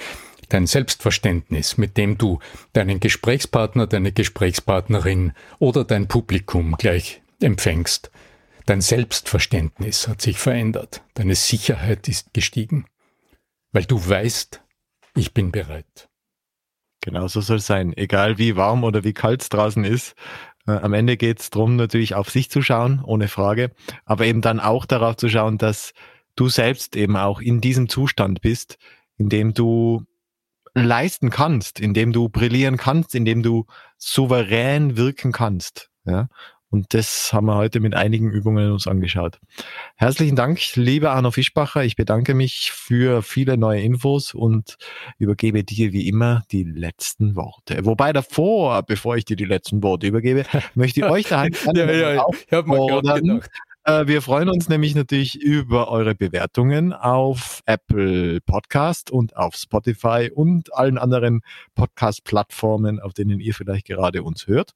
dein 0.50 0.68
Selbstverständnis, 0.68 1.78
mit 1.78 1.98
dem 1.98 2.18
du 2.18 2.40
deinen 2.74 3.00
Gesprächspartner, 3.00 3.88
deine 3.88 4.12
Gesprächspartnerin 4.12 5.34
oder 5.60 5.84
dein 5.84 6.08
Publikum 6.08 6.76
gleich 6.78 7.22
empfängst. 7.42 8.12
Dein 8.66 8.82
Selbstverständnis 8.82 10.08
hat 10.08 10.22
sich 10.22 10.40
verändert, 10.40 11.02
deine 11.14 11.36
Sicherheit 11.36 12.08
ist 12.08 12.34
gestiegen, 12.34 12.86
weil 13.72 13.86
du 13.86 13.98
weißt, 13.98 14.62
ich 15.16 15.34
bin 15.34 15.52
bereit. 15.52 16.10
Genau 17.02 17.28
so 17.28 17.40
soll 17.40 17.58
es 17.58 17.68
sein. 17.68 17.96
Egal 17.96 18.38
wie 18.38 18.58
warm 18.58 18.84
oder 18.84 19.06
wie 19.06 19.14
kalt 19.14 19.42
es 19.42 19.50
draußen 19.50 19.86
ist. 19.86 20.16
Äh, 20.68 20.72
am 20.72 20.94
Ende 20.94 21.16
geht 21.16 21.40
es 21.40 21.50
darum, 21.50 21.78
natürlich 21.78 22.16
auf 22.16 22.30
sich 22.30 22.50
zu 22.52 22.62
schauen, 22.62 23.02
ohne 23.04 23.30
Frage. 23.30 23.72
Aber 24.04 24.26
eben 24.26 24.42
dann 24.42 24.60
auch 24.60 24.86
darauf 24.86 25.16
zu 25.16 25.30
schauen, 25.30 25.58
dass 25.58 25.94
du 26.36 26.50
selbst 26.50 26.96
eben 26.96 27.16
auch 27.16 27.40
in 27.40 27.62
diesem 27.62 27.88
Zustand 27.88 28.42
bist, 28.42 28.78
in 29.18 29.30
dem 29.30 29.54
du 29.54 30.06
leisten 30.74 31.30
kannst, 31.30 31.80
in 31.80 31.94
dem 31.94 32.12
du 32.12 32.30
brillieren 32.30 32.78
kannst, 32.78 33.16
in 33.16 33.26
dem 33.26 33.44
du 33.44 33.66
souverän 33.98 34.98
wirken 34.98 35.32
kannst. 35.32 35.90
Ja? 36.06 36.28
Und 36.70 36.94
das 36.94 37.32
haben 37.32 37.46
wir 37.46 37.56
heute 37.56 37.80
mit 37.80 37.96
einigen 37.96 38.30
Übungen 38.30 38.72
uns 38.72 38.88
angeschaut. 38.88 39.40
Herzlichen 39.96 40.36
Dank, 40.36 40.76
lieber 40.76 41.12
Arno 41.12 41.32
Fischbacher. 41.32 41.86
Ich 41.86 41.96
bedanke 41.96 42.34
mich 42.34 42.72
für 42.74 43.22
viele 43.22 43.58
neue 43.58 43.82
Infos 43.82 44.34
und 44.34 44.78
übergebe 45.18 45.64
dir 45.64 45.94
wie 45.94 46.10
immer 46.10 46.44
die 46.52 46.64
letzten 46.64 47.38
Worte. 47.38 47.86
Wobei 47.86 48.12
davor, 48.12 48.84
bevor 48.84 49.16
ich 49.16 49.24
dir 49.24 49.38
die 49.38 49.46
letzten 49.46 49.82
Worte 49.82 50.08
übergebe, 50.08 50.44
möchte 50.76 51.00
ich 51.00 51.06
euch 51.06 51.30
da 51.30 51.46
ja, 51.74 51.74
ja, 51.74 52.14
ja. 52.16 52.26
Ich 52.46 52.52
hab 52.52 52.68
mal 52.68 53.02
gedacht. 53.02 53.50
Äh, 53.88 54.06
wir 54.06 54.22
freuen 54.22 54.50
uns 54.50 54.68
nämlich 54.68 54.96
natürlich 54.96 55.42
über 55.42 55.90
eure 55.90 56.14
Bewertungen 56.14 56.92
auf 56.92 57.62
Apple 57.66 58.42
Podcast 58.42 59.10
und 59.12 59.38
auf 59.38 59.56
Spotify 59.56 60.30
und 60.34 60.76
allen 60.76 60.98
anderen 60.98 61.42
Podcast-Plattformen, 61.74 63.00
auf 63.00 63.14
denen 63.14 63.40
ihr 63.40 63.54
vielleicht 63.54 63.88
gerade 63.88 64.24
uns 64.24 64.46
hört 64.46 64.74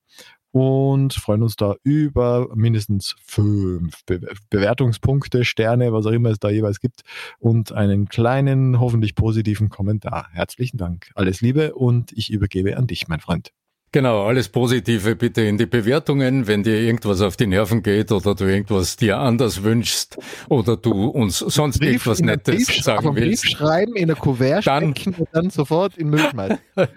und 0.52 1.14
freuen 1.14 1.44
uns 1.44 1.58
da 1.58 1.76
über 1.84 2.48
mindestens 2.56 3.16
fünf 3.26 4.06
Be 4.06 4.22
Bewertungspunkte, 4.50 5.44
Sterne, 5.44 5.92
was 5.92 6.06
auch 6.06 6.12
immer 6.12 6.30
es 6.30 6.40
da 6.40 6.50
jeweils 6.50 6.80
gibt 6.80 7.02
und 7.38 7.74
einen 7.74 8.08
kleinen, 8.08 8.80
hoffentlich 8.80 9.16
positiven 9.16 9.68
Kommentar. 9.68 10.30
Herzlichen 10.32 10.78
Dank. 10.78 11.12
Alles 11.16 11.42
Liebe 11.42 11.74
und 11.74 12.14
ich 12.14 12.32
übergebe 12.32 12.78
an 12.78 12.88
dich, 12.88 13.10
mein 13.10 13.20
Freund. 13.20 13.52
Genau, 13.94 14.26
alles 14.26 14.48
Positive 14.48 15.18
bitte 15.18 15.42
in 15.42 15.58
die 15.58 15.66
Bewertungen, 15.66 16.48
wenn 16.48 16.64
dir 16.64 16.80
irgendwas 16.80 17.20
auf 17.20 17.36
die 17.36 17.48
Nerven 17.48 17.84
geht 17.84 18.14
oder 18.14 18.36
du 18.36 18.46
irgendwas 18.46 18.96
dir 18.96 19.18
anders 19.18 19.64
wünschst 19.64 20.18
oder 20.48 20.78
du 20.78 21.08
uns 21.08 21.40
sonst 21.40 21.80
Brief, 21.80 21.90
irgendwas 21.90 22.22
Nettes 22.22 22.68
Brief, 22.68 22.84
sagen 22.84 23.14
willst. 23.18 23.44
Brief 23.44 23.52
schreiben, 23.52 23.98
in 23.98 24.08
der 24.08 24.16
Kuvert 24.16 24.66
dann, 24.66 24.94
und 24.94 25.28
dann 25.34 25.50
sofort 25.50 25.98
in 25.98 26.10
Müll 26.10 26.22
schmeißen. 26.22 26.58
nein, 26.78 26.90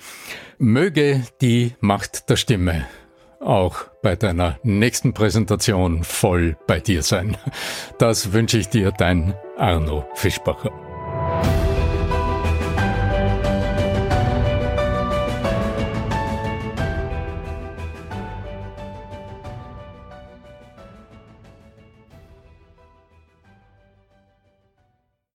Möge 0.57 1.25
die 1.43 1.75
Macht 1.81 2.31
der 2.31 2.37
Stimme 2.37 2.87
auch 3.41 3.85
bei 4.03 4.17
deiner 4.17 4.59
nächsten 4.63 5.15
Präsentation 5.15 6.05
voll 6.05 6.57
bei 6.67 6.81
dir 6.81 7.03
sein. 7.03 7.37
Das 7.99 8.33
wünsche 8.33 8.59
ich 8.59 8.69
dir, 8.69 8.93
dein 8.93 9.35
Arno 9.57 10.07
Fischbacher. 10.15 10.88